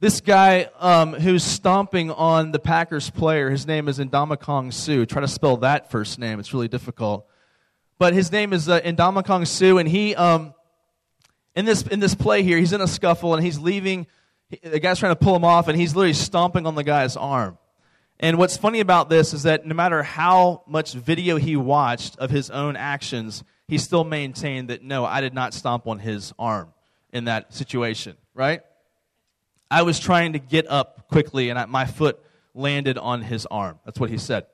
this 0.00 0.20
guy 0.20 0.68
um, 0.80 1.14
who's 1.14 1.44
stomping 1.44 2.10
on 2.10 2.52
the 2.52 2.58
Packers 2.58 3.10
player, 3.10 3.50
his 3.50 3.66
name 3.66 3.88
is 3.88 3.98
Ndamukong 3.98 4.72
Suh. 4.72 5.04
Try 5.06 5.20
to 5.20 5.28
spell 5.28 5.58
that 5.58 5.90
first 5.90 6.18
name, 6.18 6.40
it's 6.40 6.52
really 6.52 6.68
difficult. 6.68 7.26
But 7.98 8.12
his 8.12 8.32
name 8.32 8.52
is 8.52 8.68
uh, 8.68 8.80
Ndamukong 8.80 9.46
Suh, 9.46 9.78
and 9.78 9.88
he, 9.88 10.14
um, 10.16 10.52
in, 11.54 11.64
this, 11.64 11.82
in 11.82 12.00
this 12.00 12.14
play 12.14 12.42
here, 12.42 12.58
he's 12.58 12.72
in 12.72 12.80
a 12.80 12.88
scuffle 12.88 13.34
and 13.34 13.44
he's 13.44 13.58
leaving. 13.58 14.06
The 14.62 14.80
guy's 14.80 14.98
trying 14.98 15.12
to 15.12 15.16
pull 15.16 15.36
him 15.36 15.44
off, 15.44 15.68
and 15.68 15.78
he's 15.78 15.94
literally 15.94 16.12
stomping 16.12 16.66
on 16.66 16.74
the 16.74 16.84
guy's 16.84 17.16
arm. 17.16 17.56
And 18.20 18.38
what's 18.38 18.56
funny 18.56 18.80
about 18.80 19.08
this 19.08 19.32
is 19.32 19.44
that 19.44 19.66
no 19.66 19.74
matter 19.74 20.02
how 20.02 20.62
much 20.66 20.92
video 20.92 21.36
he 21.36 21.56
watched 21.56 22.18
of 22.18 22.30
his 22.30 22.50
own 22.50 22.76
actions, 22.76 23.42
he 23.68 23.78
still 23.78 24.04
maintained 24.04 24.68
that 24.70 24.82
no, 24.82 25.04
I 25.04 25.20
did 25.20 25.34
not 25.34 25.54
stomp 25.54 25.86
on 25.86 25.98
his 25.98 26.32
arm 26.38 26.72
in 27.12 27.24
that 27.24 27.54
situation, 27.54 28.16
right? 28.34 28.62
I 29.70 29.82
was 29.82 29.98
trying 29.98 30.34
to 30.34 30.38
get 30.38 30.70
up 30.70 31.08
quickly 31.08 31.50
and 31.50 31.58
I, 31.58 31.66
my 31.66 31.86
foot 31.86 32.20
landed 32.54 32.98
on 32.98 33.22
his 33.22 33.46
arm. 33.46 33.78
That's 33.84 33.98
what 33.98 34.10
he 34.10 34.18
said. 34.18 34.46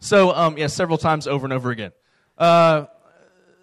So, 0.00 0.32
um, 0.34 0.58
yeah, 0.58 0.68
several 0.68 0.98
times 0.98 1.26
over 1.26 1.46
and 1.46 1.52
over 1.52 1.70
again. 1.70 1.92
Uh, 2.36 2.86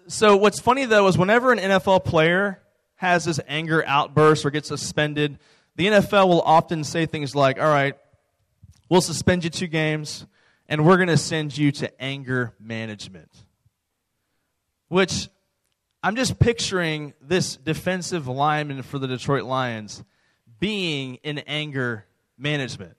so, 0.06 0.36
what's 0.36 0.60
funny 0.60 0.84
though 0.84 1.06
is 1.08 1.16
whenever 1.16 1.52
an 1.52 1.58
NFL 1.58 2.04
player 2.04 2.60
has 2.96 3.24
this 3.24 3.40
anger 3.48 3.84
outburst 3.86 4.44
or 4.44 4.50
gets 4.50 4.68
suspended, 4.68 5.38
the 5.76 5.86
NFL 5.86 6.28
will 6.28 6.42
often 6.42 6.84
say 6.84 7.06
things 7.06 7.34
like, 7.34 7.58
All 7.58 7.68
right, 7.68 7.94
we'll 8.88 9.00
suspend 9.00 9.44
you 9.44 9.50
two 9.50 9.66
games 9.66 10.26
and 10.68 10.84
we're 10.84 10.96
going 10.96 11.08
to 11.08 11.16
send 11.16 11.56
you 11.56 11.72
to 11.72 12.02
anger 12.02 12.54
management. 12.58 13.30
Which 14.88 15.28
I'm 16.02 16.16
just 16.16 16.38
picturing 16.38 17.14
this 17.20 17.56
defensive 17.56 18.28
lineman 18.28 18.82
for 18.82 18.98
the 18.98 19.08
Detroit 19.08 19.44
Lions 19.44 20.04
being 20.58 21.16
in 21.16 21.38
anger 21.40 22.04
management. 22.38 22.96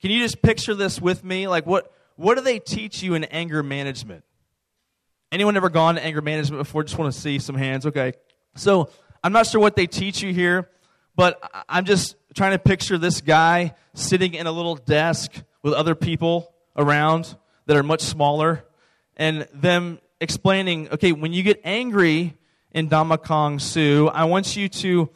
Can 0.00 0.10
you 0.10 0.20
just 0.20 0.42
picture 0.42 0.74
this 0.74 1.00
with 1.00 1.24
me? 1.24 1.48
Like, 1.48 1.66
what, 1.66 1.92
what 2.16 2.36
do 2.36 2.40
they 2.40 2.58
teach 2.58 3.02
you 3.02 3.14
in 3.14 3.24
anger 3.24 3.62
management? 3.62 4.24
Anyone 5.30 5.56
ever 5.56 5.68
gone 5.68 5.96
to 5.96 6.04
anger 6.04 6.22
management 6.22 6.60
before? 6.60 6.84
Just 6.84 6.98
want 6.98 7.12
to 7.12 7.20
see 7.20 7.38
some 7.38 7.56
hands. 7.56 7.86
Okay. 7.86 8.12
So, 8.56 8.90
I'm 9.22 9.32
not 9.32 9.46
sure 9.46 9.60
what 9.60 9.76
they 9.76 9.86
teach 9.86 10.22
you 10.22 10.32
here, 10.32 10.70
but 11.16 11.40
I'm 11.68 11.84
just 11.84 12.14
trying 12.34 12.52
to 12.52 12.58
picture 12.58 12.98
this 12.98 13.20
guy 13.20 13.74
sitting 13.94 14.34
in 14.34 14.46
a 14.46 14.52
little 14.52 14.76
desk 14.76 15.32
with 15.62 15.74
other 15.74 15.94
people 15.94 16.54
around 16.76 17.36
that 17.66 17.76
are 17.76 17.82
much 17.82 18.02
smaller 18.02 18.64
and 19.16 19.48
them 19.52 19.98
explaining, 20.20 20.88
okay, 20.90 21.12
when 21.12 21.32
you 21.32 21.42
get 21.42 21.60
angry 21.64 22.36
Ndamukong 22.74 23.60
Suh, 23.60 24.06
I 24.06 24.24
want 24.24 24.56
you 24.56 24.68
to 24.68 25.10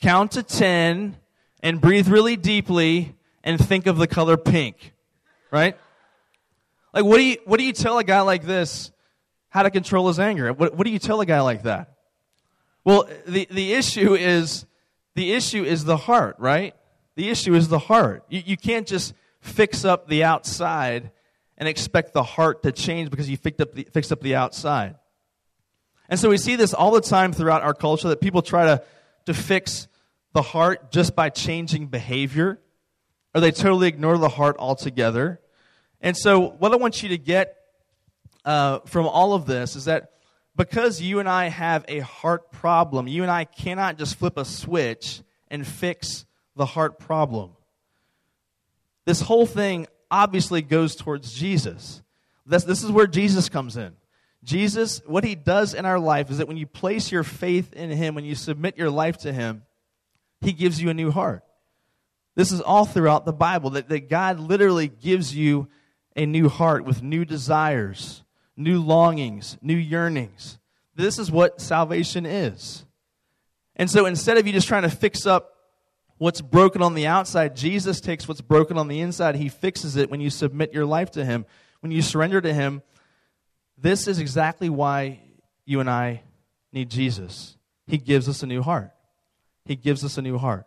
count 0.00 0.32
to 0.32 0.42
10 0.42 1.16
and 1.62 1.80
breathe 1.80 2.08
really 2.08 2.36
deeply 2.36 3.14
and 3.42 3.64
think 3.64 3.86
of 3.86 3.96
the 3.96 4.06
color 4.06 4.36
pink. 4.36 4.92
Right? 5.50 5.76
Like, 6.92 7.04
what 7.04 7.18
do 7.18 7.24
you, 7.24 7.36
what 7.44 7.58
do 7.58 7.64
you 7.64 7.72
tell 7.72 7.98
a 7.98 8.04
guy 8.04 8.20
like 8.22 8.44
this 8.44 8.90
how 9.48 9.62
to 9.62 9.70
control 9.70 10.08
his 10.08 10.18
anger? 10.18 10.52
What, 10.52 10.74
what 10.74 10.86
do 10.86 10.90
you 10.90 10.98
tell 10.98 11.20
a 11.20 11.26
guy 11.26 11.40
like 11.40 11.62
that? 11.62 11.94
Well, 12.84 13.08
the, 13.26 13.48
the 13.50 13.74
issue 13.74 14.14
is 14.14 14.66
the 15.14 15.32
issue 15.32 15.64
is 15.64 15.84
the 15.84 15.96
heart, 15.96 16.36
right? 16.38 16.74
The 17.16 17.30
issue 17.30 17.54
is 17.54 17.68
the 17.68 17.78
heart. 17.78 18.24
You, 18.28 18.42
you 18.44 18.56
can't 18.56 18.86
just 18.86 19.14
fix 19.40 19.84
up 19.84 20.08
the 20.08 20.24
outside 20.24 21.10
and 21.58 21.68
expect 21.68 22.12
the 22.12 22.22
heart 22.22 22.62
to 22.62 22.72
change 22.72 23.10
because 23.10 23.28
you 23.28 23.36
fixed 23.36 23.60
up 23.60 23.74
the, 23.74 23.84
fixed 23.84 24.12
up 24.12 24.20
the 24.20 24.34
outside. 24.34 24.96
And 26.08 26.20
so 26.20 26.28
we 26.28 26.38
see 26.38 26.56
this 26.56 26.74
all 26.74 26.92
the 26.92 27.00
time 27.00 27.32
throughout 27.32 27.62
our 27.62 27.74
culture 27.74 28.08
that 28.08 28.20
people 28.20 28.42
try 28.42 28.66
to, 28.66 28.84
to 29.26 29.34
fix 29.34 29.88
the 30.32 30.42
heart 30.42 30.90
just 30.90 31.14
by 31.14 31.28
changing 31.28 31.88
behavior, 31.88 32.60
or 33.34 33.40
they 33.40 33.50
totally 33.50 33.88
ignore 33.88 34.18
the 34.18 34.28
heart 34.28 34.56
altogether. 34.58 35.40
And 36.00 36.16
so, 36.16 36.50
what 36.50 36.72
I 36.72 36.76
want 36.76 37.02
you 37.02 37.10
to 37.10 37.18
get 37.18 37.56
uh, 38.44 38.80
from 38.86 39.06
all 39.06 39.34
of 39.34 39.46
this 39.46 39.76
is 39.76 39.86
that 39.86 40.12
because 40.56 41.00
you 41.00 41.20
and 41.20 41.28
I 41.28 41.48
have 41.48 41.84
a 41.88 42.00
heart 42.00 42.50
problem, 42.50 43.06
you 43.06 43.22
and 43.22 43.30
I 43.30 43.44
cannot 43.44 43.98
just 43.98 44.16
flip 44.16 44.38
a 44.38 44.44
switch 44.44 45.22
and 45.48 45.66
fix 45.66 46.24
the 46.54 46.66
heart 46.66 46.98
problem. 46.98 47.50
This 49.04 49.20
whole 49.20 49.46
thing 49.46 49.86
obviously 50.10 50.62
goes 50.62 50.96
towards 50.96 51.32
Jesus. 51.32 52.02
This, 52.46 52.64
this 52.64 52.82
is 52.82 52.90
where 52.90 53.06
Jesus 53.06 53.48
comes 53.48 53.76
in. 53.76 53.94
Jesus, 54.46 55.02
what 55.06 55.24
he 55.24 55.34
does 55.34 55.74
in 55.74 55.84
our 55.84 55.98
life 55.98 56.30
is 56.30 56.38
that 56.38 56.46
when 56.46 56.56
you 56.56 56.68
place 56.68 57.10
your 57.10 57.24
faith 57.24 57.72
in 57.72 57.90
him, 57.90 58.14
when 58.14 58.24
you 58.24 58.36
submit 58.36 58.78
your 58.78 58.90
life 58.90 59.18
to 59.18 59.32
him, 59.32 59.64
he 60.40 60.52
gives 60.52 60.80
you 60.80 60.88
a 60.88 60.94
new 60.94 61.10
heart. 61.10 61.42
This 62.36 62.52
is 62.52 62.60
all 62.60 62.84
throughout 62.84 63.24
the 63.24 63.32
Bible 63.32 63.70
that, 63.70 63.88
that 63.88 64.08
God 64.08 64.38
literally 64.38 64.86
gives 64.86 65.34
you 65.34 65.66
a 66.14 66.26
new 66.26 66.48
heart 66.48 66.84
with 66.84 67.02
new 67.02 67.24
desires, 67.24 68.22
new 68.56 68.80
longings, 68.80 69.58
new 69.62 69.76
yearnings. 69.76 70.58
This 70.94 71.18
is 71.18 71.28
what 71.28 71.60
salvation 71.60 72.24
is. 72.24 72.84
And 73.74 73.90
so 73.90 74.06
instead 74.06 74.38
of 74.38 74.46
you 74.46 74.52
just 74.52 74.68
trying 74.68 74.82
to 74.82 74.90
fix 74.90 75.26
up 75.26 75.54
what's 76.18 76.40
broken 76.40 76.82
on 76.82 76.94
the 76.94 77.08
outside, 77.08 77.56
Jesus 77.56 78.00
takes 78.00 78.28
what's 78.28 78.40
broken 78.40 78.78
on 78.78 78.86
the 78.86 79.00
inside. 79.00 79.34
He 79.34 79.48
fixes 79.48 79.96
it 79.96 80.08
when 80.08 80.20
you 80.20 80.30
submit 80.30 80.72
your 80.72 80.86
life 80.86 81.10
to 81.12 81.24
Him, 81.24 81.46
when 81.80 81.90
you 81.90 82.00
surrender 82.00 82.40
to 82.40 82.54
Him. 82.54 82.82
This 83.78 84.08
is 84.08 84.18
exactly 84.18 84.68
why 84.68 85.20
you 85.64 85.80
and 85.80 85.90
I 85.90 86.22
need 86.72 86.90
Jesus. 86.90 87.56
He 87.86 87.98
gives 87.98 88.28
us 88.28 88.42
a 88.42 88.46
new 88.46 88.62
heart. 88.62 88.92
He 89.64 89.76
gives 89.76 90.04
us 90.04 90.18
a 90.18 90.22
new 90.22 90.38
heart. 90.38 90.66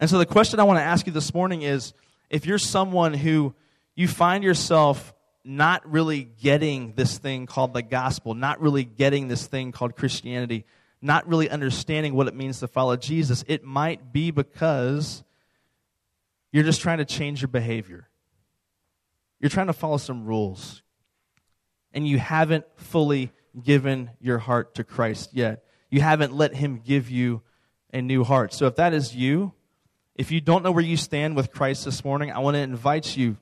And 0.00 0.08
so 0.08 0.18
the 0.18 0.26
question 0.26 0.60
I 0.60 0.64
want 0.64 0.78
to 0.78 0.84
ask 0.84 1.06
you 1.06 1.12
this 1.12 1.34
morning 1.34 1.62
is 1.62 1.92
if 2.30 2.46
you're 2.46 2.58
someone 2.58 3.14
who 3.14 3.54
you 3.94 4.08
find 4.08 4.44
yourself 4.44 5.14
not 5.44 5.90
really 5.90 6.24
getting 6.24 6.92
this 6.94 7.18
thing 7.18 7.46
called 7.46 7.72
the 7.72 7.82
gospel, 7.82 8.34
not 8.34 8.60
really 8.60 8.84
getting 8.84 9.28
this 9.28 9.46
thing 9.46 9.72
called 9.72 9.96
Christianity, 9.96 10.64
not 11.00 11.26
really 11.28 11.48
understanding 11.48 12.14
what 12.14 12.28
it 12.28 12.34
means 12.34 12.60
to 12.60 12.68
follow 12.68 12.96
Jesus, 12.96 13.44
it 13.48 13.64
might 13.64 14.12
be 14.12 14.30
because 14.30 15.22
you're 16.52 16.64
just 16.64 16.80
trying 16.80 16.98
to 16.98 17.04
change 17.04 17.40
your 17.40 17.48
behavior. 17.48 18.08
You're 19.40 19.50
trying 19.50 19.68
to 19.68 19.72
follow 19.72 19.96
some 19.96 20.24
rules. 20.24 20.82
And 21.98 22.06
you 22.06 22.16
haven't 22.16 22.64
fully 22.76 23.32
given 23.60 24.08
your 24.20 24.38
heart 24.38 24.76
to 24.76 24.84
Christ 24.84 25.30
yet. 25.32 25.64
You 25.90 26.00
haven't 26.00 26.32
let 26.32 26.54
Him 26.54 26.76
give 26.78 27.10
you 27.10 27.42
a 27.92 28.00
new 28.00 28.22
heart. 28.22 28.54
So 28.54 28.68
if 28.68 28.76
that 28.76 28.94
is 28.94 29.16
you, 29.16 29.52
if 30.14 30.30
you 30.30 30.40
don't 30.40 30.62
know 30.62 30.70
where 30.70 30.84
you 30.84 30.96
stand 30.96 31.34
with 31.34 31.50
Christ 31.50 31.84
this 31.84 32.04
morning, 32.04 32.30
I 32.30 32.38
want 32.38 32.54
to 32.54 32.60
invite 32.60 33.16
you 33.16 33.36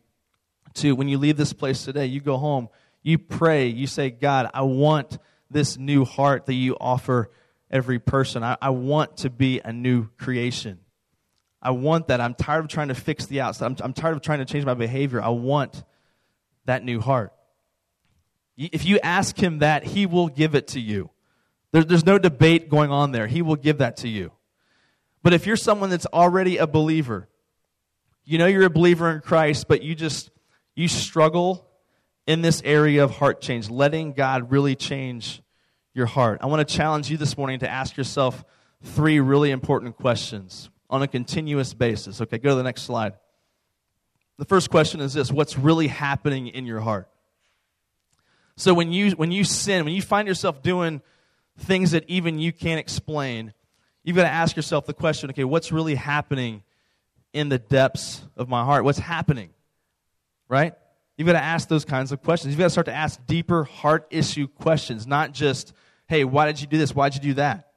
to, 0.76 0.92
when 0.92 1.06
you 1.06 1.18
leave 1.18 1.36
this 1.36 1.52
place 1.52 1.84
today, 1.84 2.06
you 2.06 2.22
go 2.22 2.38
home, 2.38 2.70
you 3.02 3.18
pray, 3.18 3.66
you 3.66 3.86
say, 3.86 4.08
God, 4.08 4.48
I 4.54 4.62
want 4.62 5.18
this 5.50 5.76
new 5.76 6.06
heart 6.06 6.46
that 6.46 6.54
you 6.54 6.78
offer 6.80 7.30
every 7.70 7.98
person. 7.98 8.42
I, 8.42 8.56
I 8.62 8.70
want 8.70 9.18
to 9.18 9.28
be 9.28 9.60
a 9.62 9.70
new 9.70 10.08
creation. 10.16 10.78
I 11.60 11.72
want 11.72 12.08
that. 12.08 12.22
I'm 12.22 12.34
tired 12.34 12.64
of 12.64 12.68
trying 12.70 12.88
to 12.88 12.94
fix 12.94 13.26
the 13.26 13.42
outside. 13.42 13.66
I'm, 13.66 13.76
I'm 13.80 13.92
tired 13.92 14.16
of 14.16 14.22
trying 14.22 14.38
to 14.38 14.46
change 14.46 14.64
my 14.64 14.72
behavior. 14.72 15.22
I 15.22 15.28
want 15.28 15.84
that 16.64 16.82
new 16.82 17.02
heart. 17.02 17.34
If 18.56 18.86
you 18.86 18.98
ask 19.02 19.36
him 19.36 19.58
that, 19.58 19.84
he 19.84 20.06
will 20.06 20.28
give 20.28 20.54
it 20.54 20.68
to 20.68 20.80
you. 20.80 21.10
There, 21.72 21.84
there's 21.84 22.06
no 22.06 22.18
debate 22.18 22.70
going 22.70 22.90
on 22.90 23.12
there. 23.12 23.26
He 23.26 23.42
will 23.42 23.56
give 23.56 23.78
that 23.78 23.98
to 23.98 24.08
you. 24.08 24.32
But 25.22 25.34
if 25.34 25.46
you're 25.46 25.56
someone 25.56 25.90
that's 25.90 26.06
already 26.06 26.56
a 26.56 26.66
believer, 26.66 27.28
you 28.24 28.38
know 28.38 28.46
you're 28.46 28.64
a 28.64 28.70
believer 28.70 29.10
in 29.10 29.20
Christ, 29.20 29.68
but 29.68 29.82
you 29.82 29.94
just 29.94 30.30
you 30.74 30.88
struggle 30.88 31.66
in 32.26 32.42
this 32.42 32.62
area 32.64 33.04
of 33.04 33.12
heart 33.12 33.40
change, 33.40 33.70
letting 33.70 34.12
God 34.12 34.50
really 34.50 34.74
change 34.74 35.42
your 35.94 36.06
heart. 36.06 36.40
I 36.42 36.46
want 36.46 36.66
to 36.66 36.74
challenge 36.74 37.10
you 37.10 37.16
this 37.16 37.36
morning 37.36 37.60
to 37.60 37.68
ask 37.68 37.96
yourself 37.96 38.44
three 38.82 39.20
really 39.20 39.50
important 39.50 39.96
questions 39.96 40.70
on 40.90 41.02
a 41.02 41.08
continuous 41.08 41.74
basis. 41.74 42.20
Okay, 42.20 42.38
go 42.38 42.50
to 42.50 42.54
the 42.54 42.62
next 42.62 42.82
slide. 42.82 43.14
The 44.38 44.44
first 44.44 44.70
question 44.70 45.00
is 45.00 45.14
this 45.14 45.32
What's 45.32 45.58
really 45.58 45.88
happening 45.88 46.48
in 46.48 46.66
your 46.66 46.80
heart? 46.80 47.08
So 48.56 48.72
when 48.72 48.92
you, 48.92 49.10
when 49.12 49.30
you 49.30 49.44
sin, 49.44 49.84
when 49.84 49.94
you 49.94 50.02
find 50.02 50.26
yourself 50.26 50.62
doing 50.62 51.02
things 51.58 51.90
that 51.90 52.04
even 52.08 52.38
you 52.38 52.52
can't 52.52 52.80
explain, 52.80 53.52
you've 54.02 54.16
got 54.16 54.22
to 54.22 54.30
ask 54.30 54.56
yourself 54.56 54.86
the 54.86 54.94
question 54.94 55.30
okay, 55.30 55.44
what's 55.44 55.72
really 55.72 55.94
happening 55.94 56.62
in 57.32 57.48
the 57.48 57.58
depths 57.58 58.22
of 58.36 58.48
my 58.48 58.64
heart? 58.64 58.84
What's 58.84 58.98
happening? 58.98 59.50
Right? 60.48 60.74
You've 61.16 61.26
got 61.26 61.32
to 61.32 61.42
ask 61.42 61.68
those 61.68 61.84
kinds 61.84 62.12
of 62.12 62.22
questions. 62.22 62.52
You've 62.52 62.58
got 62.58 62.66
to 62.66 62.70
start 62.70 62.86
to 62.86 62.94
ask 62.94 63.24
deeper 63.26 63.64
heart 63.64 64.06
issue 64.10 64.48
questions, 64.48 65.06
not 65.06 65.32
just, 65.32 65.72
hey, 66.08 66.24
why 66.24 66.46
did 66.46 66.60
you 66.60 66.66
do 66.66 66.78
this? 66.78 66.94
Why 66.94 67.08
did 67.08 67.24
you 67.24 67.30
do 67.30 67.34
that? 67.34 67.72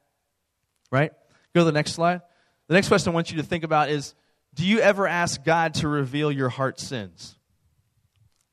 Right? 0.91 1.11
Go 1.53 1.61
to 1.61 1.65
the 1.65 1.71
next 1.71 1.93
slide. 1.93 2.21
The 2.67 2.73
next 2.73 2.89
question 2.89 3.11
I 3.11 3.15
want 3.15 3.31
you 3.31 3.37
to 3.37 3.43
think 3.43 3.63
about 3.63 3.89
is 3.89 4.13
Do 4.53 4.65
you 4.65 4.79
ever 4.79 5.07
ask 5.07 5.43
God 5.43 5.73
to 5.75 5.87
reveal 5.87 6.31
your 6.31 6.49
heart 6.49 6.79
sins? 6.79 7.38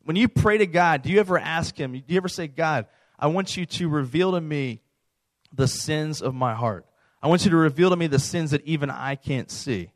When 0.06 0.14
you 0.14 0.28
pray 0.28 0.58
to 0.58 0.68
God, 0.68 1.02
do 1.02 1.10
you 1.10 1.18
ever 1.18 1.36
ask 1.36 1.76
Him, 1.76 1.90
do 1.90 2.00
you 2.06 2.16
ever 2.16 2.28
say, 2.28 2.46
God, 2.46 2.86
I 3.18 3.26
want 3.26 3.56
you 3.56 3.66
to 3.66 3.88
reveal 3.88 4.30
to 4.32 4.40
me 4.40 4.80
the 5.52 5.66
sins 5.66 6.22
of 6.22 6.32
my 6.32 6.54
heart? 6.54 6.86
I 7.20 7.26
want 7.26 7.44
you 7.44 7.50
to 7.50 7.56
reveal 7.56 7.90
to 7.90 7.96
me 7.96 8.06
the 8.06 8.20
sins 8.20 8.52
that 8.52 8.64
even 8.64 8.88
I 8.88 9.16
can't 9.16 9.50
see. 9.50 9.90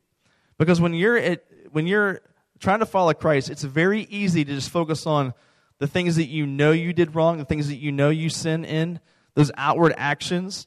Because 0.58 0.80
when 0.80 0.94
you're, 0.94 1.16
at, 1.16 1.44
when 1.70 1.86
you're 1.86 2.22
trying 2.58 2.80
to 2.80 2.86
follow 2.86 3.14
Christ, 3.14 3.50
it's 3.50 3.62
very 3.62 4.00
easy 4.02 4.44
to 4.44 4.52
just 4.52 4.70
focus 4.70 5.06
on 5.06 5.32
the 5.78 5.86
things 5.86 6.16
that 6.16 6.26
you 6.26 6.44
know 6.44 6.72
you 6.72 6.92
did 6.92 7.14
wrong, 7.14 7.38
the 7.38 7.44
things 7.44 7.68
that 7.68 7.76
you 7.76 7.92
know 7.92 8.10
you 8.10 8.30
sin 8.30 8.64
in, 8.64 8.98
those 9.34 9.52
outward 9.56 9.94
actions. 9.96 10.66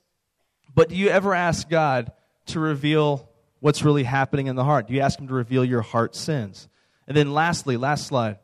But 0.73 0.88
do 0.88 0.95
you 0.95 1.10
ever 1.10 1.36
ask 1.36 1.67
God 1.67 2.13
to 2.45 2.62
reveal 2.62 3.29
what's 3.60 3.84
really 3.84 4.03
happening 4.03 4.47
in 4.47 4.56
the 4.56 4.63
heart? 4.63 4.88
Do 4.88 4.93
you 4.93 5.01
ask 5.01 5.19
Him 5.19 5.27
to 5.27 5.34
reveal 5.34 5.65
your 5.65 5.82
heart 5.82 6.15
sins? 6.15 6.69
And 7.10 7.17
then, 7.17 7.34
lastly, 7.34 7.75
last 7.75 8.08
slide. 8.08 8.38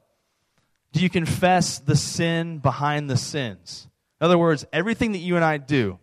Do 0.92 1.02
you 1.02 1.10
confess 1.10 1.80
the 1.80 1.96
sin 1.96 2.60
behind 2.60 3.10
the 3.10 3.18
sins? 3.18 3.88
In 4.20 4.26
other 4.26 4.38
words, 4.38 4.66
everything 4.74 5.12
that 5.14 5.20
you 5.20 5.36
and 5.36 5.46
I 5.46 5.58
do 5.58 6.00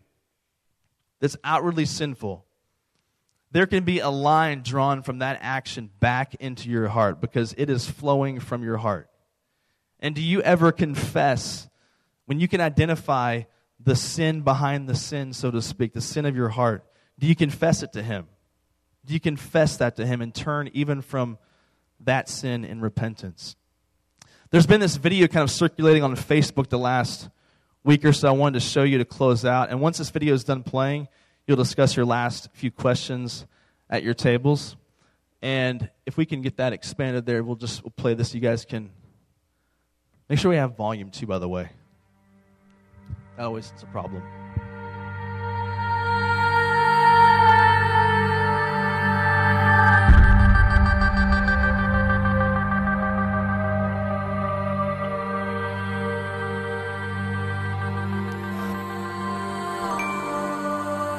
that's 1.20 1.36
outwardly 1.42 1.86
sinful, 1.86 2.44
there 3.50 3.66
can 3.66 3.84
be 3.84 4.00
a 4.00 4.08
line 4.08 4.62
drawn 4.62 5.02
from 5.02 5.18
that 5.18 5.38
action 5.40 5.90
back 6.00 6.34
into 6.36 6.68
your 6.68 6.88
heart 6.88 7.20
because 7.20 7.54
it 7.58 7.70
is 7.70 7.88
flowing 7.88 8.40
from 8.40 8.62
your 8.62 8.76
heart. 8.76 9.08
And 10.00 10.14
do 10.14 10.22
you 10.22 10.42
ever 10.42 10.72
confess 10.72 11.68
when 12.26 12.38
you 12.38 12.48
can 12.48 12.60
identify 12.60 13.42
the 13.80 13.96
sin 13.96 14.42
behind 14.42 14.88
the 14.88 14.94
sin, 14.94 15.32
so 15.32 15.50
to 15.50 15.62
speak, 15.62 15.92
the 15.92 16.00
sin 16.00 16.26
of 16.26 16.36
your 16.36 16.48
heart? 16.48 16.84
Do 17.18 17.26
you 17.26 17.34
confess 17.34 17.82
it 17.82 17.92
to 17.94 18.02
Him? 18.02 18.26
Do 19.04 19.14
you 19.14 19.20
confess 19.20 19.76
that 19.78 19.96
to 19.96 20.06
Him 20.06 20.20
and 20.20 20.34
turn 20.34 20.68
even 20.74 21.00
from 21.00 21.38
that 22.00 22.28
sin 22.28 22.64
in 22.64 22.80
repentance? 22.80 23.56
There's 24.50 24.66
been 24.66 24.80
this 24.80 24.96
video 24.96 25.26
kind 25.26 25.42
of 25.42 25.50
circulating 25.50 26.04
on 26.04 26.14
Facebook 26.14 26.68
the 26.68 26.78
last 26.78 27.28
week 27.82 28.04
or 28.04 28.12
so. 28.12 28.28
I 28.28 28.30
wanted 28.30 28.60
to 28.60 28.66
show 28.66 28.84
you 28.84 28.98
to 28.98 29.04
close 29.04 29.44
out. 29.44 29.70
And 29.70 29.80
once 29.80 29.98
this 29.98 30.10
video 30.10 30.34
is 30.34 30.44
done 30.44 30.62
playing, 30.62 31.08
you'll 31.46 31.56
discuss 31.56 31.96
your 31.96 32.06
last 32.06 32.48
few 32.52 32.70
questions 32.70 33.44
at 33.90 34.04
your 34.04 34.14
tables. 34.14 34.76
And 35.42 35.90
if 36.06 36.16
we 36.16 36.26
can 36.26 36.42
get 36.42 36.58
that 36.58 36.72
expanded 36.72 37.26
there, 37.26 37.42
we'll 37.42 37.56
just 37.56 37.82
we'll 37.82 37.90
play 37.90 38.14
this. 38.14 38.34
You 38.34 38.40
guys 38.40 38.64
can 38.64 38.90
make 40.28 40.38
sure 40.38 40.50
we 40.50 40.56
have 40.56 40.76
volume 40.76 41.10
too, 41.10 41.26
by 41.26 41.38
the 41.38 41.48
way. 41.48 41.70
Always 43.38 43.72
is 43.76 43.82
a 43.82 43.86
problem. 43.86 44.22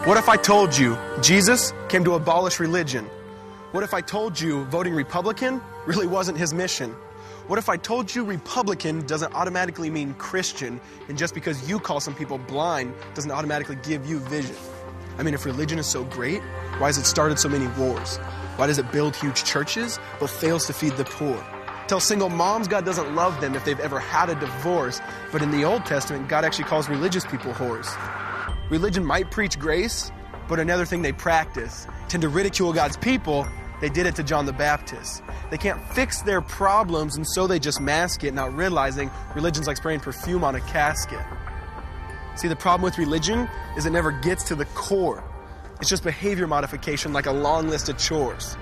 What 0.07 0.15
if 0.15 0.29
I 0.29 0.37
told 0.37 0.77
you 0.77 0.97
Jesus 1.21 1.73
came 1.89 2.05
to 2.05 2.13
abolish 2.13 2.61
religion? 2.61 3.09
What 3.73 3.83
if 3.83 3.93
I 3.93 3.99
told 3.99 4.39
you 4.39 4.63
voting 4.67 4.93
Republican 4.93 5.59
really 5.85 6.07
wasn't 6.07 6.37
his 6.37 6.53
mission? 6.53 6.91
What 7.47 7.59
if 7.59 7.67
I 7.67 7.75
told 7.75 8.15
you 8.15 8.23
Republican 8.23 9.05
doesn't 9.05 9.35
automatically 9.35 9.89
mean 9.89 10.13
Christian, 10.13 10.79
and 11.09 11.17
just 11.17 11.33
because 11.33 11.69
you 11.69 11.77
call 11.77 11.99
some 11.99 12.15
people 12.15 12.37
blind 12.37 12.93
doesn't 13.15 13.31
automatically 13.31 13.75
give 13.83 14.05
you 14.09 14.19
vision? 14.19 14.55
I 15.17 15.23
mean, 15.23 15.33
if 15.33 15.43
religion 15.45 15.77
is 15.77 15.87
so 15.87 16.05
great, 16.05 16.41
why 16.77 16.87
has 16.87 16.97
it 16.97 17.05
started 17.05 17.37
so 17.37 17.49
many 17.49 17.67
wars? 17.77 18.15
Why 18.55 18.67
does 18.67 18.77
it 18.77 18.89
build 18.93 19.13
huge 19.13 19.43
churches 19.43 19.99
but 20.21 20.29
fails 20.29 20.67
to 20.67 20.73
feed 20.73 20.95
the 20.95 21.03
poor? 21.03 21.45
Tell 21.87 21.99
single 21.99 22.29
moms 22.29 22.69
God 22.69 22.85
doesn't 22.85 23.13
love 23.13 23.41
them 23.41 23.55
if 23.55 23.65
they've 23.65 23.77
ever 23.81 23.99
had 23.99 24.29
a 24.29 24.35
divorce, 24.35 25.01
but 25.33 25.41
in 25.41 25.51
the 25.51 25.65
Old 25.65 25.85
Testament, 25.85 26.29
God 26.29 26.45
actually 26.45 26.63
calls 26.63 26.87
religious 26.87 27.25
people 27.25 27.51
whores. 27.51 27.93
Religion 28.69 29.05
might 29.05 29.31
preach 29.31 29.57
grace, 29.57 30.11
but 30.49 30.59
another 30.59 30.85
thing 30.85 31.01
they 31.01 31.13
practice 31.13 31.87
tend 32.09 32.21
to 32.21 32.29
ridicule 32.29 32.73
God's 32.73 32.97
people. 32.97 33.47
They 33.79 33.89
did 33.89 34.05
it 34.05 34.15
to 34.15 34.23
John 34.23 34.45
the 34.45 34.53
Baptist. 34.53 35.23
They 35.51 35.57
can't 35.57 35.81
fix 35.93 36.21
their 36.21 36.41
problems, 36.41 37.15
and 37.15 37.25
so 37.27 37.47
they 37.47 37.59
just 37.59 37.79
mask 37.79 38.23
it, 38.23 38.33
not 38.33 38.53
realizing 38.55 39.11
religion's 39.35 39.67
like 39.67 39.77
spraying 39.77 39.99
perfume 39.99 40.43
on 40.43 40.55
a 40.55 40.61
casket. 40.61 41.21
See, 42.35 42.47
the 42.47 42.55
problem 42.55 42.83
with 42.83 42.97
religion 42.97 43.47
is 43.77 43.85
it 43.85 43.91
never 43.91 44.11
gets 44.11 44.43
to 44.45 44.55
the 44.55 44.65
core. 44.65 45.23
It's 45.79 45.89
just 45.89 46.03
behavior 46.03 46.47
modification, 46.47 47.13
like 47.13 47.27
a 47.27 47.31
long 47.31 47.69
list 47.69 47.87
of 47.87 47.97
chores. 47.97 48.57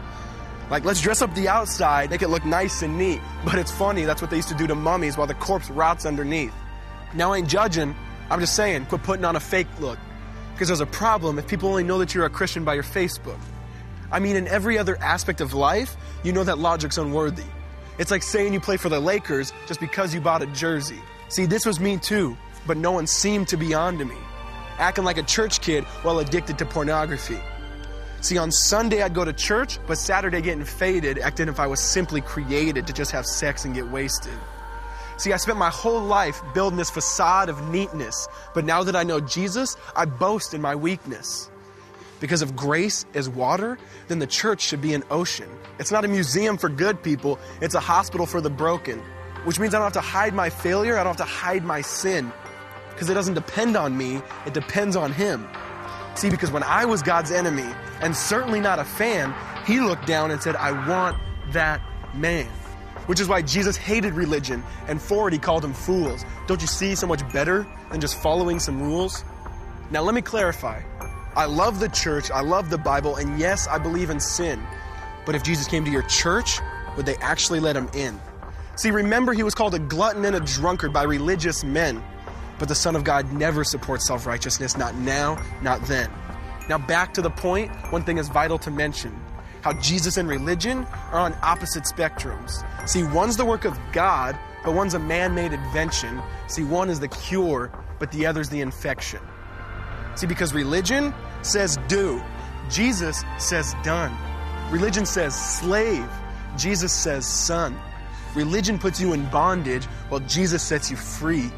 Like, 0.69 0.83
let's 0.85 1.01
dress 1.01 1.21
up 1.21 1.33
the 1.33 1.47
outside, 1.47 2.09
make 2.09 2.21
it 2.21 2.29
look 2.29 2.45
nice 2.45 2.81
and 2.81 2.97
neat. 2.97 3.21
But 3.43 3.55
it's 3.55 3.71
funny, 3.71 4.03
that's 4.03 4.21
what 4.21 4.31
they 4.31 4.37
used 4.37 4.49
to 4.49 4.55
do 4.55 4.67
to 4.67 4.75
mummies 4.75 5.17
while 5.17 5.27
the 5.27 5.33
corpse 5.35 5.69
rots 5.69 6.05
underneath. 6.05 6.53
Now, 7.13 7.33
I 7.33 7.37
ain't 7.37 7.47
judging, 7.47 7.95
I'm 8.29 8.39
just 8.39 8.55
saying, 8.55 8.85
quit 8.87 9.03
putting 9.03 9.25
on 9.25 9.35
a 9.35 9.39
fake 9.39 9.67
look. 9.79 9.99
Because 10.53 10.69
there's 10.69 10.81
a 10.81 10.85
problem 10.85 11.37
if 11.37 11.47
people 11.47 11.69
only 11.69 11.83
know 11.83 11.97
that 11.99 12.15
you're 12.15 12.25
a 12.25 12.29
Christian 12.29 12.63
by 12.63 12.73
your 12.73 12.83
Facebook. 12.83 13.39
I 14.11 14.19
mean, 14.19 14.35
in 14.35 14.47
every 14.47 14.77
other 14.77 14.97
aspect 15.01 15.41
of 15.41 15.53
life, 15.53 15.97
you 16.23 16.31
know 16.31 16.43
that 16.43 16.57
logic's 16.57 16.97
unworthy. 16.97 17.43
It's 17.97 18.11
like 18.11 18.23
saying 18.23 18.53
you 18.53 18.59
play 18.59 18.77
for 18.77 18.89
the 18.89 18.99
Lakers 18.99 19.53
just 19.67 19.79
because 19.79 20.13
you 20.13 20.21
bought 20.21 20.41
a 20.41 20.47
jersey. 20.47 20.99
See, 21.29 21.45
this 21.45 21.65
was 21.65 21.79
me 21.79 21.97
too, 21.97 22.37
but 22.65 22.77
no 22.77 22.91
one 22.91 23.07
seemed 23.07 23.47
to 23.49 23.57
be 23.57 23.73
onto 23.73 24.05
me. 24.05 24.17
Acting 24.77 25.03
like 25.03 25.17
a 25.17 25.23
church 25.23 25.61
kid 25.61 25.83
while 26.03 26.19
addicted 26.19 26.57
to 26.59 26.65
pornography. 26.65 27.39
See, 28.21 28.37
on 28.37 28.51
Sunday 28.51 29.01
I'd 29.01 29.13
go 29.13 29.23
to 29.23 29.33
church, 29.33 29.79
but 29.87 29.97
Saturday 29.97 30.41
getting 30.41 30.65
faded, 30.65 31.19
acting 31.19 31.47
if 31.47 31.59
I 31.59 31.67
was 31.67 31.79
simply 31.79 32.21
created 32.21 32.87
to 32.87 32.93
just 32.93 33.11
have 33.11 33.25
sex 33.25 33.65
and 33.65 33.75
get 33.75 33.87
wasted. 33.87 34.33
See, 35.17 35.31
I 35.31 35.37
spent 35.37 35.57
my 35.57 35.69
whole 35.69 36.01
life 36.01 36.41
building 36.53 36.77
this 36.77 36.89
facade 36.89 37.47
of 37.47 37.69
neatness, 37.69 38.27
but 38.53 38.65
now 38.65 38.83
that 38.83 38.95
I 38.95 39.03
know 39.03 39.21
Jesus, 39.21 39.77
I 39.95 40.05
boast 40.05 40.53
in 40.53 40.61
my 40.61 40.75
weakness. 40.75 41.49
Because 42.19 42.41
if 42.41 42.55
grace 42.55 43.05
is 43.13 43.29
water, 43.29 43.77
then 44.07 44.19
the 44.19 44.27
church 44.27 44.61
should 44.61 44.81
be 44.81 44.93
an 44.93 45.03
ocean. 45.11 45.49
It's 45.79 45.91
not 45.91 46.03
a 46.03 46.07
museum 46.07 46.57
for 46.57 46.69
good 46.69 47.01
people, 47.01 47.39
it's 47.61 47.75
a 47.75 47.79
hospital 47.79 48.25
for 48.25 48.41
the 48.41 48.49
broken. 48.49 48.99
Which 49.45 49.59
means 49.59 49.73
I 49.73 49.77
don't 49.77 49.85
have 49.85 49.93
to 49.93 50.01
hide 50.01 50.33
my 50.33 50.49
failure, 50.49 50.97
I 50.97 51.03
don't 51.03 51.17
have 51.17 51.27
to 51.27 51.33
hide 51.33 51.63
my 51.63 51.81
sin. 51.81 52.31
Because 52.89 53.09
it 53.09 53.13
doesn't 53.13 53.35
depend 53.35 53.77
on 53.77 53.97
me, 53.97 54.21
it 54.45 54.53
depends 54.53 54.95
on 54.95 55.11
Him. 55.13 55.47
See, 56.15 56.29
because 56.29 56.51
when 56.51 56.63
I 56.63 56.85
was 56.85 57.01
God's 57.01 57.31
enemy, 57.31 57.69
and 58.01 58.15
certainly 58.15 58.59
not 58.59 58.79
a 58.79 58.85
fan, 58.85 59.33
He 59.65 59.79
looked 59.79 60.07
down 60.07 60.31
and 60.31 60.41
said, 60.41 60.55
I 60.55 60.71
want 60.87 61.17
that 61.51 61.81
man. 62.13 62.49
Which 63.05 63.19
is 63.19 63.27
why 63.27 63.41
Jesus 63.41 63.77
hated 63.77 64.13
religion, 64.13 64.63
and 64.87 65.01
for 65.01 65.27
it 65.27 65.33
he 65.33 65.39
called 65.39 65.63
them 65.63 65.73
fools. 65.73 66.25
Don't 66.47 66.61
you 66.61 66.67
see 66.67 66.95
so 66.95 67.07
much 67.07 67.21
better 67.31 67.65
than 67.91 68.01
just 68.01 68.17
following 68.21 68.59
some 68.59 68.81
rules? 68.81 69.23
Now, 69.91 70.01
let 70.01 70.15
me 70.15 70.21
clarify. 70.21 70.81
I 71.35 71.45
love 71.45 71.79
the 71.79 71.89
church, 71.89 72.31
I 72.31 72.41
love 72.41 72.69
the 72.69 72.77
Bible, 72.77 73.17
and 73.17 73.37
yes, 73.39 73.67
I 73.67 73.77
believe 73.77 74.09
in 74.09 74.19
sin. 74.19 74.61
But 75.25 75.35
if 75.35 75.43
Jesus 75.43 75.67
came 75.67 75.83
to 75.85 75.91
your 75.91 76.03
church, 76.03 76.59
would 76.95 77.05
they 77.05 77.15
actually 77.17 77.59
let 77.59 77.75
him 77.75 77.89
in? 77.93 78.19
See, 78.77 78.91
remember, 78.91 79.33
he 79.33 79.43
was 79.43 79.55
called 79.55 79.73
a 79.73 79.79
glutton 79.79 80.25
and 80.25 80.35
a 80.35 80.39
drunkard 80.39 80.93
by 80.93 81.03
religious 81.03 81.63
men. 81.63 82.03
But 82.57 82.69
the 82.69 82.75
Son 82.75 82.95
of 82.95 83.03
God 83.03 83.31
never 83.33 83.63
supports 83.63 84.07
self 84.07 84.25
righteousness, 84.25 84.77
not 84.77 84.95
now, 84.95 85.41
not 85.61 85.81
then. 85.87 86.09
Now, 86.69 86.77
back 86.77 87.13
to 87.15 87.21
the 87.21 87.29
point, 87.29 87.71
one 87.91 88.03
thing 88.03 88.17
is 88.17 88.29
vital 88.29 88.57
to 88.59 88.71
mention 88.71 89.13
how 89.65 89.73
Jesus 89.73 90.17
and 90.17 90.29
religion 90.29 90.85
are 91.11 91.17
on 91.17 91.35
opposite 91.41 91.85
spectrums. 91.85 92.63
See, 92.87 93.01
one's 93.01 93.35
the 93.35 93.45
work 93.45 93.65
of 93.65 93.75
God, 93.93 94.37
but 94.63 94.75
one's 94.75 94.93
a 94.93 94.99
man 94.99 95.33
made 95.33 95.53
invention. 95.53 96.21
See, 96.47 96.63
one 96.63 96.87
is 96.87 96.99
the 96.99 97.07
cure, 97.07 97.71
but 97.97 98.11
the 98.11 98.27
other's 98.27 98.49
the 98.49 98.61
infection. 98.61 99.19
See, 100.17 100.27
because 100.27 100.53
religion 100.53 101.15
says 101.41 101.79
do, 101.87 102.21
Jesus 102.69 103.23
says 103.39 103.73
done. 103.83 104.15
Religion 104.69 105.03
says 105.03 105.33
slave, 105.33 106.07
Jesus 106.57 106.93
says 106.93 107.25
son. 107.25 107.75
Religion 108.35 108.77
puts 108.77 109.01
you 109.01 109.13
in 109.13 109.25
bondage, 109.31 109.85
while 110.09 110.21
Jesus 110.27 110.61
sets 110.61 110.91
you 110.91 110.95
free. 110.95 111.49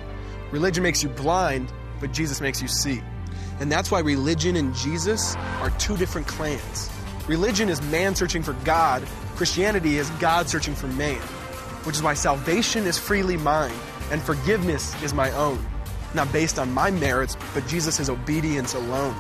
Religion 0.54 0.82
makes 0.82 1.04
you 1.04 1.10
blind, 1.10 1.74
but 2.00 2.14
Jesus 2.14 2.40
makes 2.40 2.62
you 2.62 2.70
see. 2.70 3.02
And 3.60 3.70
that's 3.70 3.92
why 3.92 4.00
religion 4.00 4.56
and 4.56 4.74
Jesus 4.74 5.36
are 5.60 5.72
two 5.72 5.98
different 5.98 6.26
clans. 6.26 6.90
Religion 7.28 7.68
is 7.68 7.82
man 7.82 8.16
searching 8.16 8.42
for 8.42 8.54
God, 8.64 9.04
Christianity 9.36 9.98
is 9.98 10.10
God 10.12 10.48
searching 10.48 10.74
for 10.74 10.88
man, 10.88 11.20
which 11.84 11.98
is 11.98 12.02
why 12.02 12.14
salvation 12.14 12.86
is 12.86 12.98
freely 12.98 13.36
mine 13.36 13.74
and 14.12 14.22
forgiveness 14.22 14.96
is 15.04 15.14
my 15.14 15.30
own. 15.32 15.60
Not 16.14 16.32
based 16.32 16.58
on 16.58 16.72
my 16.72 16.90
merits, 16.90 17.36
but 17.54 17.68
Jesus' 17.68 18.08
obedience 18.08 18.76
alone. 18.76 19.16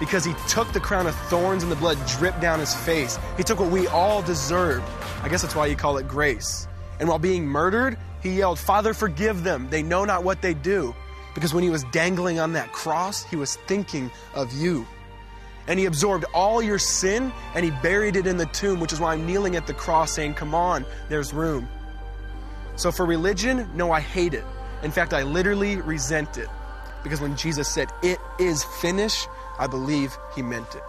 Because 0.00 0.24
he 0.24 0.34
took 0.48 0.72
the 0.72 0.80
crown 0.80 1.06
of 1.06 1.14
thorns 1.30 1.62
and 1.62 1.70
the 1.70 1.76
blood 1.76 1.98
dripped 2.18 2.40
down 2.40 2.58
his 2.58 2.74
face. 2.74 3.16
He 3.36 3.44
took 3.44 3.60
what 3.60 3.70
we 3.70 3.86
all 3.86 4.22
deserved. 4.22 4.84
I 5.22 5.28
guess 5.28 5.40
that's 5.40 5.54
why 5.54 5.66
you 5.66 5.76
call 5.76 5.98
it 5.98 6.08
grace. 6.08 6.66
And 6.98 7.08
while 7.08 7.20
being 7.20 7.46
murdered, 7.46 7.96
he 8.24 8.30
yelled, 8.30 8.58
Father, 8.58 8.92
forgive 8.92 9.44
them. 9.44 9.68
They 9.70 9.84
know 9.84 10.04
not 10.04 10.24
what 10.24 10.42
they 10.42 10.52
do. 10.52 10.96
Because 11.32 11.54
when 11.54 11.62
he 11.62 11.70
was 11.70 11.84
dangling 11.92 12.40
on 12.40 12.54
that 12.54 12.72
cross, 12.72 13.22
he 13.22 13.36
was 13.36 13.54
thinking 13.68 14.10
of 14.34 14.52
you. 14.52 14.84
And 15.68 15.78
he 15.78 15.86
absorbed 15.86 16.24
all 16.32 16.62
your 16.62 16.78
sin 16.78 17.32
and 17.54 17.64
he 17.64 17.70
buried 17.70 18.16
it 18.16 18.26
in 18.26 18.36
the 18.36 18.46
tomb, 18.46 18.80
which 18.80 18.92
is 18.92 19.00
why 19.00 19.14
I'm 19.14 19.26
kneeling 19.26 19.56
at 19.56 19.66
the 19.66 19.74
cross 19.74 20.12
saying, 20.12 20.34
Come 20.34 20.54
on, 20.54 20.84
there's 21.08 21.32
room. 21.32 21.68
So 22.76 22.92
for 22.92 23.06
religion, 23.06 23.68
no, 23.74 23.90
I 23.90 24.00
hate 24.00 24.34
it. 24.34 24.44
In 24.82 24.90
fact, 24.90 25.12
I 25.12 25.22
literally 25.22 25.76
resent 25.76 26.38
it. 26.38 26.48
Because 27.02 27.20
when 27.20 27.36
Jesus 27.36 27.68
said, 27.68 27.88
It 28.02 28.18
is 28.38 28.64
finished, 28.80 29.28
I 29.58 29.66
believe 29.66 30.16
he 30.34 30.42
meant 30.42 30.74
it. 30.74 30.82